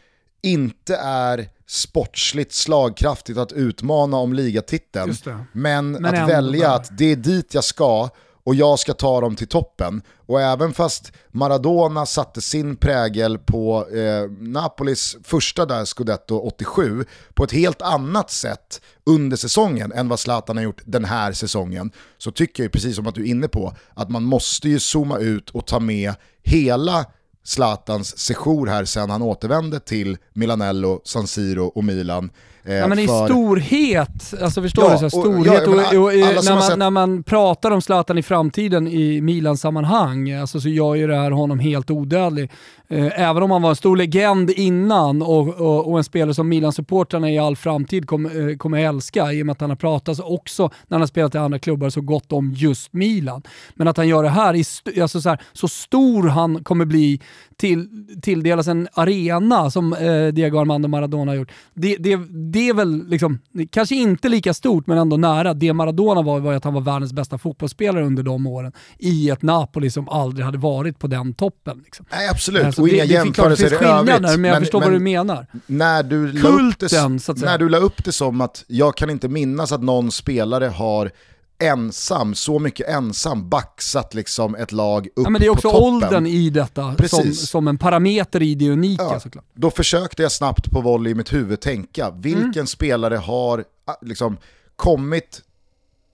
[0.43, 5.15] inte är sportsligt slagkraftigt att utmana om ligatiteln.
[5.53, 8.09] Men, men, att välja att det är dit jag ska
[8.47, 10.03] och jag ska ta dem till toppen.
[10.27, 17.45] Och även fast Maradona satte sin prägel på eh, Napolis första där Scudetto 87 på
[17.45, 22.31] ett helt annat sätt under säsongen än vad Zlatan har gjort den här säsongen så
[22.31, 25.51] tycker jag precis som att du är inne på att man måste ju zooma ut
[25.51, 27.07] och ta med hela
[27.45, 32.31] Zlatans sejour här sen han återvände till Milanello, San Siro och Milan
[32.67, 34.99] Eh, ja men i storhet, alltså förstår ja, du?
[34.99, 36.79] Så storhet och, och, och, och när, man, sett...
[36.79, 41.31] när man pratar om Zlatan i framtiden i Milan-sammanhang, alltså så gör ju det här
[41.31, 42.51] honom helt odödlig.
[42.89, 47.39] Eh, även om han var en stor legend innan och, en spelare som Milan-supportrarna i
[47.39, 50.95] all framtid kommer eh, kommer älska i och med att han har pratat också när
[50.95, 53.43] han har spelat i andra klubbar så gott om just Milan.
[53.75, 54.65] Men att han gör det här, i,
[55.01, 57.21] alltså så, här, så stor han kommer bli
[57.59, 57.89] till,
[58.23, 61.51] tilldelas en arena som eh, Diego Armando Maradona har gjort.
[61.75, 62.17] Det, det,
[62.53, 63.39] det är väl liksom,
[63.71, 65.55] kanske inte lika stort men ändå nära.
[65.55, 69.43] Det Maradona var var att han var världens bästa fotbollsspelare under de åren i ett
[69.43, 71.79] Napoli som aldrig hade varit på den toppen.
[71.85, 72.07] Liksom.
[72.11, 74.21] Nej absolut, Alltså, och det- inga det jämförelser i det övrigt.
[74.41, 75.47] men jag förstår vad du menar.
[75.67, 76.89] När du, det, Kulten,
[77.21, 77.35] säga.
[77.45, 81.11] när du la upp det som att jag kan inte minnas att någon spelare har
[81.59, 86.27] ensam, så mycket ensam baxat liksom ett lag upp Ja, men det är också åldern
[86.27, 89.45] i detta som, som en parameter i det unika Ja, såklart.
[89.55, 92.67] Då försökte jag snabbt på volley i mitt huvud tänka, vilken Mm.
[92.67, 94.37] spelare har ah, liksom,
[94.77, 95.43] kommit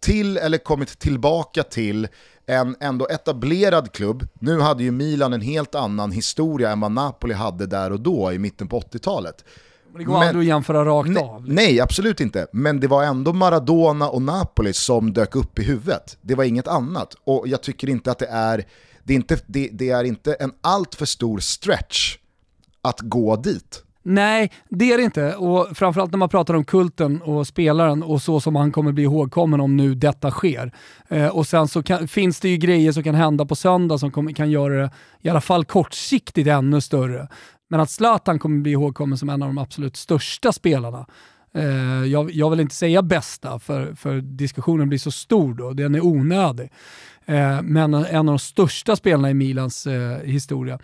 [0.00, 2.08] till eller kommit tillbaka till
[2.46, 4.26] en ändå etablerad klubb.
[4.40, 8.32] Nu hade ju Milan en helt annan historia än vad Napoli hade där och då
[8.32, 9.44] i mitten på 80-talet.
[9.92, 11.48] Men Det går Men- aldrig att jämföra rakt Nej, av.
[11.48, 12.46] nej, absolut inte.
[12.52, 16.18] Men det var ändå Maradona och Napoli som dök upp i huvudet.
[16.22, 17.14] Det var inget annat.
[17.24, 18.64] Och jag tycker inte att det är,
[19.04, 22.16] det är inte, det, det är inte en alltför stor stretch
[22.82, 23.82] att gå dit.
[24.04, 25.34] Nej, det är det inte.
[25.36, 29.02] Och framförallt när man pratar om kulten och spelaren och så som han kommer bli
[29.02, 30.72] ihågkommen om nu detta sker.
[31.08, 34.10] Eh, och sen så kan, finns det ju grejer som kan hända på söndag som
[34.10, 34.90] kommer, kan göra det
[35.22, 37.28] i alla fall kortsiktigt ännu större.
[37.72, 41.06] Men att Zlatan kommer bli ihågkommen som en av de absolut största spelarna
[41.54, 45.94] Eh, jag, jag vill inte säga bästa för, för diskussionen blir så stor då, den
[45.94, 46.70] är onödig.
[47.26, 50.78] Eh, men en av de största spelarna i Milans eh, historia,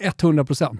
[0.00, 0.62] 100%.
[0.62, 0.78] Eh,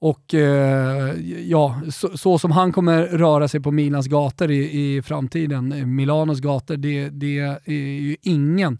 [0.00, 1.14] Och eh,
[1.46, 5.86] ja, så, så som han kommer röra sig på Milans gator i, i framtiden, eh,
[5.86, 8.78] Milanos gator, det, det är ju ingen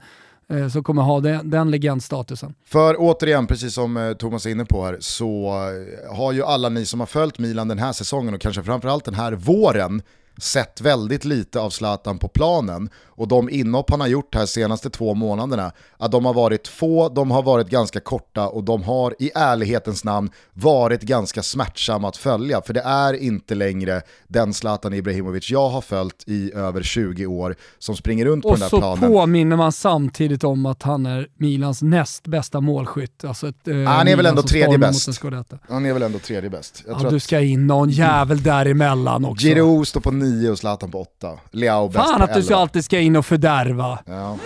[0.50, 2.54] Eh, som kommer ha den, den legendstatusen.
[2.64, 6.68] För återigen, precis som eh, Thomas är inne på här, så eh, har ju alla
[6.68, 10.02] ni som har följt Milan den här säsongen och kanske framförallt den här våren
[10.38, 12.90] sett väldigt lite av Zlatan på planen
[13.20, 17.08] och de inhopp han har gjort här senaste två månaderna, att de har varit få,
[17.08, 22.16] de har varit ganska korta och de har i ärlighetens namn varit ganska smärtsamma att
[22.16, 27.26] följa för det är inte längre den Zlatan Ibrahimovic jag har följt i över 20
[27.26, 29.10] år som springer runt på Och den där så planen.
[29.12, 33.24] påminner man samtidigt om att han är Milans näst bästa målskytt.
[33.24, 35.22] Alltså ett, eh, Han är väl ändå tredje bäst.
[35.68, 36.82] Han är väl ändå tredje bäst.
[36.86, 39.46] Jag Ja, du ska in någon jävel däremellan också.
[39.46, 41.38] Giroud står på 9 och Zlatan på 8.
[41.50, 42.56] Leao bäst Fan på att du så 11.
[42.62, 43.98] alltid ska in och fördärva.
[44.06, 44.38] Ja.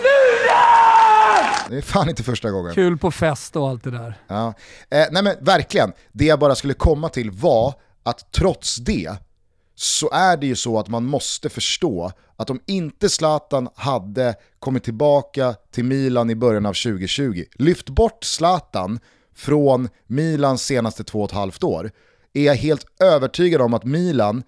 [1.69, 2.73] Det är fan inte första gången.
[2.73, 4.17] Kul på fest och allt det där.
[4.27, 4.53] Ja.
[4.89, 9.11] Eh, nej men verkligen, det jag bara skulle komma till var att trots det
[9.75, 14.83] så är det ju så att man måste förstå att om inte Zlatan hade kommit
[14.83, 18.99] tillbaka till Milan i början av 2020, lyft bort Zlatan
[19.35, 21.91] från Milans senaste två och ett halvt år,
[22.33, 24.43] är jag helt övertygad om att Milan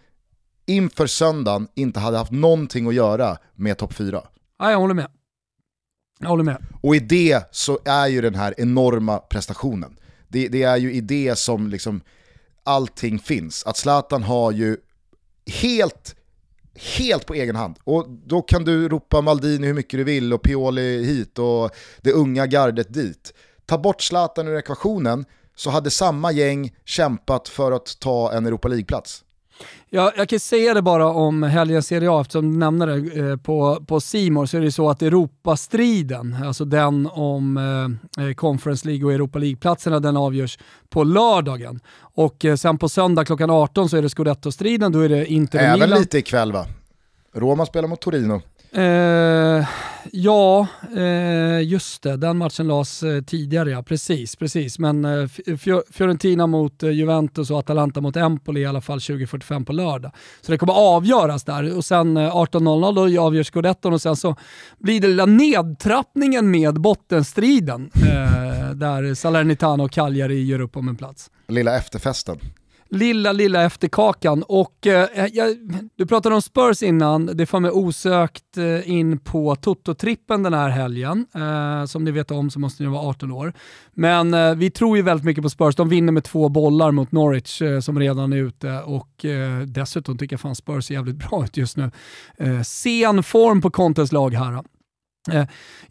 [0.68, 4.24] inför söndagen inte hade haft någonting att göra med topp 4.
[4.60, 5.08] Ja, jag håller med.
[6.20, 6.58] Jag håller med.
[6.82, 10.00] Och i det så är ju den här enorma prestationen.
[10.28, 12.02] Det, det är ju i det som liksom
[12.64, 13.64] allting finns.
[13.64, 14.78] Att Zlatan har ju
[15.62, 16.16] helt,
[16.98, 17.76] helt på egen hand.
[17.84, 22.12] Och då kan du ropa Maldini hur mycket du vill och Pioli hit och det
[22.12, 23.34] unga gardet dit.
[23.66, 28.68] Ta bort Zlatan ur ekvationen så hade samma gäng kämpat för att ta en Europa
[28.68, 29.24] League-plats.
[29.90, 33.38] Jag, jag kan säga det bara om helgens Serie A, eftersom du nämner det eh,
[33.38, 37.58] på, på Simor så är det så att Europastriden, alltså den om
[38.18, 41.80] eh, eh, Conference League och Europa League-platserna, den avgörs på lördagen.
[42.00, 45.60] Och eh, sen på söndag klockan 18 så är det Scudetto-striden, då är det Inter
[45.60, 46.00] Även Milan.
[46.00, 46.66] lite ikväll va?
[47.34, 48.42] Roma spelar mot Torino.
[48.78, 49.68] Eh,
[50.12, 52.18] ja, eh, just det.
[52.18, 53.84] Den matchen lades eh, tidigare, ja.
[53.84, 54.80] Precis, precis.
[54.80, 59.66] Men eh, Fi- Fiorentina mot eh, Juventus och Atalanta mot Empoli i alla fall 20.45
[59.66, 60.12] på lördag.
[60.42, 61.78] Så det kommer avgöras där.
[61.78, 64.36] Och sen eh, 18.00 då avgörs Scudetton och sen så
[64.78, 67.90] blir det lilla nedtrappningen med bottenstriden.
[67.96, 72.40] Eh, där Salernitana och Cagliari gör upp om en plats Lilla efterfesten
[72.90, 74.44] lilla, lilla efterkakan.
[74.44, 75.58] Och eh, eh, jag,
[75.96, 80.70] du pratade om Spurs innan, det får mig osökt eh, in på Toto-trippen den här
[80.70, 81.26] helgen.
[81.36, 83.54] Eh, som ni vet om så måste ni vara 18 år.
[83.94, 85.76] Men eh, vi tror ju väldigt mycket på Spurs.
[85.76, 90.18] De vinner med två bollar mot Norwich eh, som redan är ute och eh, dessutom
[90.18, 91.92] tycker jag fan Spurs ser jävligt bra ut just nu.
[92.38, 94.64] Eh, sen form på Contes lag här.
[95.32, 95.46] Eh,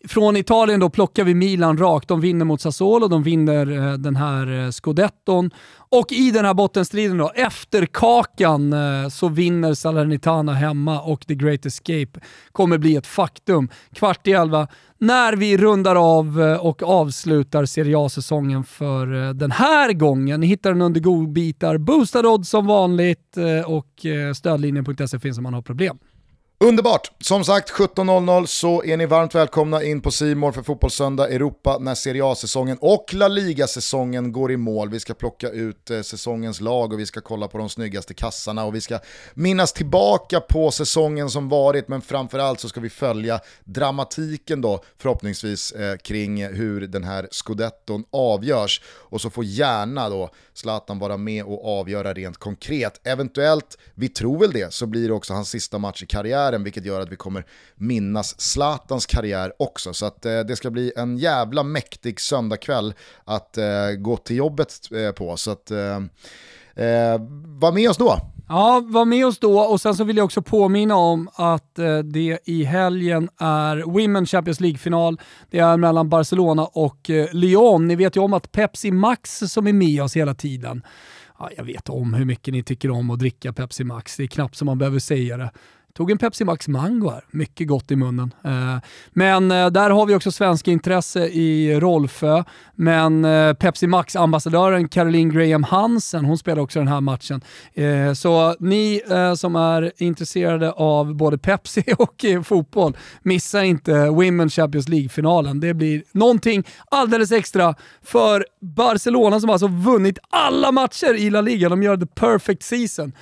[0.09, 2.09] från Italien då plockar vi Milan rakt.
[2.09, 5.51] De vinner mot Sassuolo, de vinner eh, den här eh, scudetton.
[5.89, 8.75] Och i den här bottenstriden då, efter kakan
[9.11, 12.21] så vinner Salernitana hemma och The Great Escape
[12.53, 13.69] kommer bli ett faktum.
[13.95, 14.69] Kvart i elva,
[14.99, 20.41] när vi rundar av och avslutar Serie A-säsongen för den här gången.
[20.41, 24.07] Ni hittar den under godbitar, boostad odds som vanligt och
[24.37, 25.99] stödlinjen.se finns om man har problem.
[26.59, 27.13] Underbart!
[27.21, 31.95] Som sagt, 17.00 så är ni varmt välkomna in på Simor för Fotbollssöndag Europa när
[31.95, 34.91] Serie A-säsongen och La Liga-säsongen går i mål.
[34.91, 38.65] Vi ska plocka ut eh, säsongens lag och vi ska kolla på de snyggaste kassarna
[38.65, 38.99] och vi ska
[39.35, 45.73] minnas tillbaka på säsongen som varit men framförallt så ska vi följa dramatiken då förhoppningsvis
[45.73, 51.45] eh, kring hur den här scudetton avgörs och så får gärna då Zlatan vara med
[51.45, 53.01] och avgöra rent konkret.
[53.07, 56.85] Eventuellt, vi tror väl det, så blir det också hans sista match i karriären, vilket
[56.85, 57.45] gör att vi kommer
[57.75, 59.93] minnas Zlatans karriär också.
[59.93, 62.95] Så att, eh, det ska bli en jävla mäktig söndagkväll
[63.25, 65.37] att eh, gå till jobbet eh, på.
[65.37, 65.97] Så att, eh,
[66.87, 67.21] eh,
[67.61, 68.19] var med oss då.
[68.49, 71.99] Ja, var med oss då och sen så vill jag också påminna om att eh,
[71.99, 75.21] det i helgen är Women Champions League-final.
[75.51, 77.89] Det är mellan Barcelona och eh, Lyon.
[77.89, 80.83] Ni vet ju om att Pepsi Max som är med oss hela tiden
[81.39, 84.17] Ja, jag vet om hur mycket ni tycker om att dricka Pepsi Max.
[84.17, 85.51] Det är knappt som man behöver säga det.
[85.97, 88.35] Tog en Pepsi Max Mango här, mycket gott i munnen.
[88.45, 88.77] Eh,
[89.11, 92.45] men eh, där har vi också svenska intresse i Rolfö.
[92.75, 97.41] Men eh, Pepsi Max-ambassadören Caroline Graham Hansen, hon spelar också den här matchen.
[98.17, 99.01] Så ni
[99.37, 105.61] som är intresserade av både Pepsi och fotboll, missa inte Women Champions League-finalen.
[105.61, 111.69] Det blir någonting alldeles extra för Barcelona som alltså vunnit alla matcher i La Liga.
[111.69, 113.13] De gör the perfect season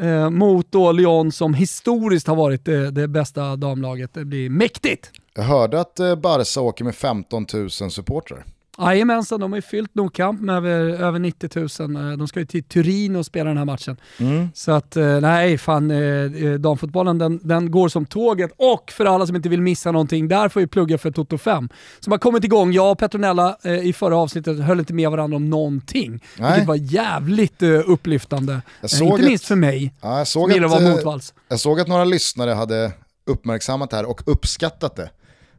[0.00, 4.14] eh, mot då Lyon som historiskt har varit det, det bästa damlaget.
[4.14, 5.10] Det blir mäktigt!
[5.34, 8.44] Jag hörde att eh, Barca åker med 15 000 supportrar.
[8.90, 11.96] Jajamensan, de har ju fyllt Nordkamp med över, över 90 000.
[11.96, 13.96] Eh, de ska ju till Turin och spela den här matchen.
[14.18, 14.48] Mm.
[14.54, 18.50] Så att eh, nej, fan, eh, damfotbollen den, den går som tåget.
[18.56, 21.68] Och för alla som inte vill missa någonting, där får vi plugga för Toto 5.
[22.00, 22.72] Som har kommit igång.
[22.72, 26.24] Jag och Petronella i förra avsnittet höll inte med varandra om någonting.
[26.38, 26.50] Nej.
[26.50, 28.62] Vilket var jävligt upplyftande.
[29.00, 31.34] inte minst för mig, ja, jag såg som att, vara motvalls.
[31.48, 32.92] Jag såg att några lyssnare hade
[33.26, 35.10] uppmärksammat det här och uppskattat det.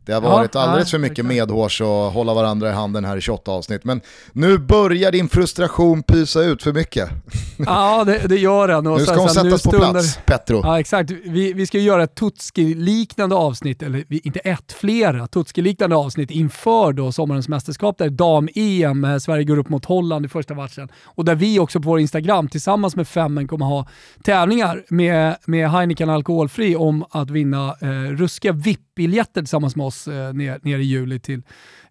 [0.05, 3.21] Det har varit ja, alldeles för mycket medhårs och hålla varandra i handen här i
[3.21, 3.83] 28 avsnitt.
[3.83, 4.01] Men
[4.31, 7.09] nu börjar din frustration pysa ut för mycket.
[7.65, 8.87] Ja, det, det gör den.
[8.87, 10.61] Och nu ska hon sättas på plats, Petro.
[10.63, 11.11] Ja, exakt.
[11.11, 17.11] Vi, vi ska göra ett Tutski-liknande avsnitt, eller inte ett, flera Tutski-liknande avsnitt inför då
[17.11, 20.89] sommarens mästerskap där dam-EM, eh, Sverige går upp mot Holland i första matchen.
[21.05, 23.87] Och där vi också på vår Instagram tillsammans med Femmen kommer ha
[24.23, 28.53] tävlingar med, med Heineken Alkoholfri om att vinna eh, ruskiga
[28.95, 31.41] VIP-biljetter tillsammans med oss eh, ner, ner i juli till,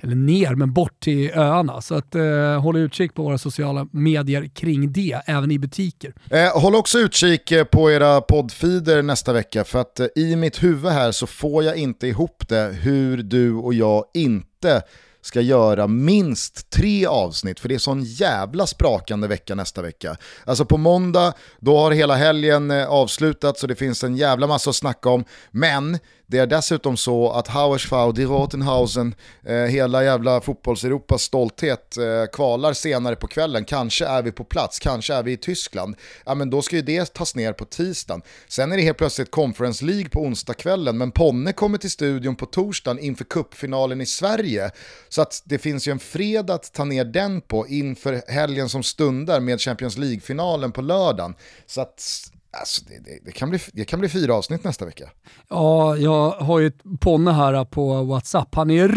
[0.01, 1.81] eller ner, men bort till öarna.
[1.81, 6.15] Så att, eh, håll utkik på våra sociala medier kring det, även i butiker.
[6.31, 10.63] Eh, håll också utkik eh, på era poddfeeder nästa vecka, för att eh, i mitt
[10.63, 14.83] huvud här så får jag inte ihop det hur du och jag inte
[15.23, 20.17] ska göra minst tre avsnitt, för det är sån jävla sprakande vecka nästa vecka.
[20.45, 24.71] Alltså på måndag, då har hela helgen eh, avslutats och det finns en jävla massa
[24.71, 29.15] att snacka om, men det är dessutom så att Hauersfau, Die Rotenhausen,
[29.47, 33.65] eh, hela jävla fotbollseuropas stolthet eh, kvalar senare på kvällen.
[33.65, 35.97] Kanske är vi på plats, kanske är vi i Tyskland.
[36.27, 38.23] Ja men då ska ju det tas ner på tisdagen.
[38.49, 42.47] Sen är det helt plötsligt Conference League på onsdagskvällen, men Ponne kommer till studion på
[42.47, 44.71] torsdagen inför kuppfinalen i Sverige.
[45.09, 48.83] Så att det finns ju en fredag att ta ner den på inför helgen som
[48.83, 51.35] stundar med Champions League-finalen på lördagen.
[51.67, 55.11] Så att Alltså det, det, det, kan bli, det kan bli fyra avsnitt nästa vecka.
[55.49, 58.55] Ja, jag har ju ett Ponne här på WhatsApp.
[58.55, 58.89] Han är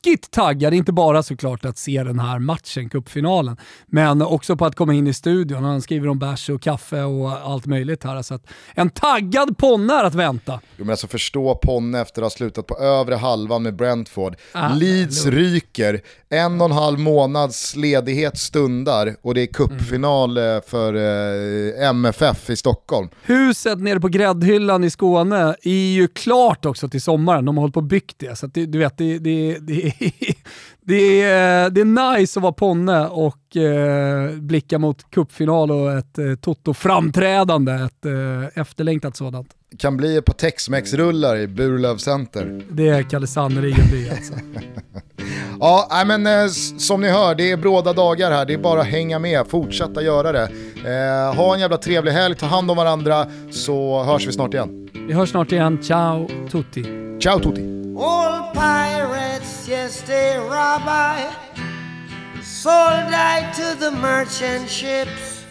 [0.00, 4.76] ruskigt taggad, inte bara såklart att se den här matchen, cupfinalen, men också på att
[4.76, 5.64] komma in i studion.
[5.64, 8.22] Han skriver om bärs och kaffe och allt möjligt här.
[8.22, 10.60] Så att en taggad Ponne är att vänta.
[10.76, 14.36] Jo, men alltså förstå Ponne efter att ha slutat på övre halvan med Brentford.
[14.52, 15.38] Ah, Leeds lugn.
[15.38, 20.62] ryker, en och en halv månads ledighet stundar och det är cupfinal mm.
[20.66, 23.08] för eh, MFF i Stockholm.
[23.22, 27.44] Huset nere på gräddhyllan i Skåne är ju klart också till sommaren.
[27.44, 28.38] De har hållit på och byggt det.
[28.38, 29.89] Så det, du vet, det, det, det,
[30.80, 36.18] det, är, det är nice att vara Ponne och eh, blicka mot kuppfinal och ett
[36.18, 37.84] eh, Toto-framträdande.
[37.84, 39.48] Ett eh, efterlängtat sådant.
[39.78, 42.62] Kan bli ett par Tex-Mex-rullar i Burlöv Center.
[42.70, 44.34] Det kan det sannerligen bli alltså.
[45.60, 46.46] ja, men eh,
[46.78, 48.46] som ni hör, det är bråda dagar här.
[48.46, 50.48] Det är bara att hänga med, fortsätta göra det.
[50.84, 54.88] Eh, ha en jävla trevlig helg, ta hand om varandra, så hörs vi snart igen.
[55.08, 55.78] Vi hörs snart igen.
[55.82, 56.84] Ciao tutti.
[57.20, 57.79] Ciao tutti.
[57.96, 61.34] All pirates, yes they rob I,
[62.40, 65.44] sold I to the merchant ships.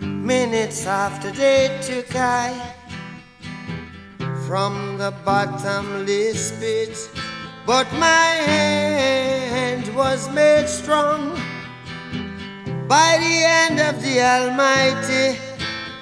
[0.00, 2.74] Minutes after they took I
[4.46, 7.10] from the bottomless pit,
[7.66, 11.32] but my hand was made strong
[12.88, 15.38] by the hand of the Almighty.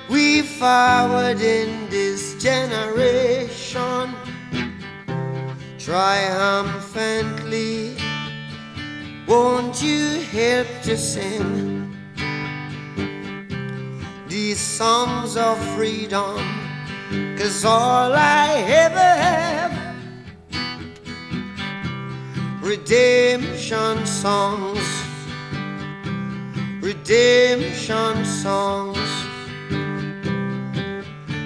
[0.08, 4.14] We forward in this generation
[5.90, 7.96] triumphantly.
[9.26, 11.92] Won't you help to sing
[14.28, 16.38] these songs of freedom?
[17.36, 19.72] Cause all I ever have
[22.62, 24.86] redemption songs,
[26.80, 29.29] redemption songs.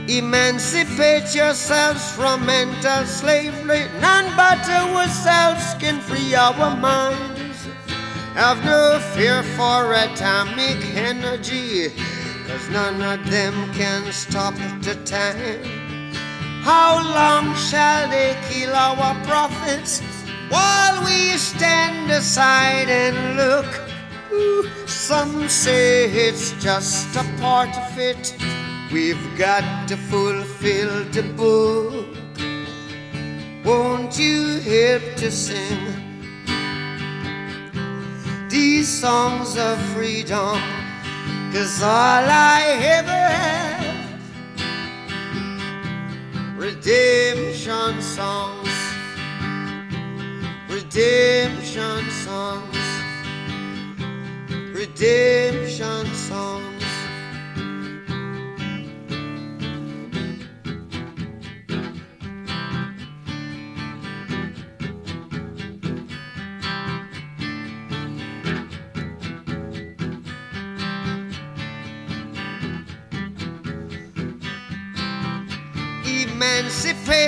[0.08, 3.86] Emancipate yourselves from mental slavery.
[4.00, 7.66] None but ourselves can free our minds.
[8.34, 11.88] Have no fear for atomic energy,
[12.46, 16.12] cause none of them can stop the time.
[16.62, 20.02] How long shall they kill our prophets
[20.50, 23.80] while we stand aside and look?
[24.32, 28.36] Ooh, some say it's just a part of it.
[28.92, 32.06] We've got to fulfill the book.
[33.64, 35.80] Won't you help to sing
[38.48, 40.60] these songs of freedom?
[41.52, 42.62] Cause all I
[42.98, 43.74] ever have
[46.58, 48.68] redemption songs,
[50.68, 52.78] redemption songs,
[54.74, 56.73] redemption songs.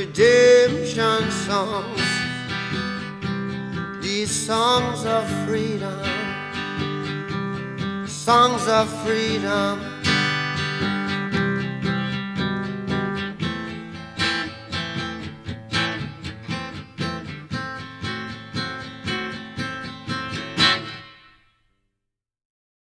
[0.00, 2.00] redemption songs.
[4.00, 6.00] These songs of freedom,
[8.06, 9.89] songs of freedom.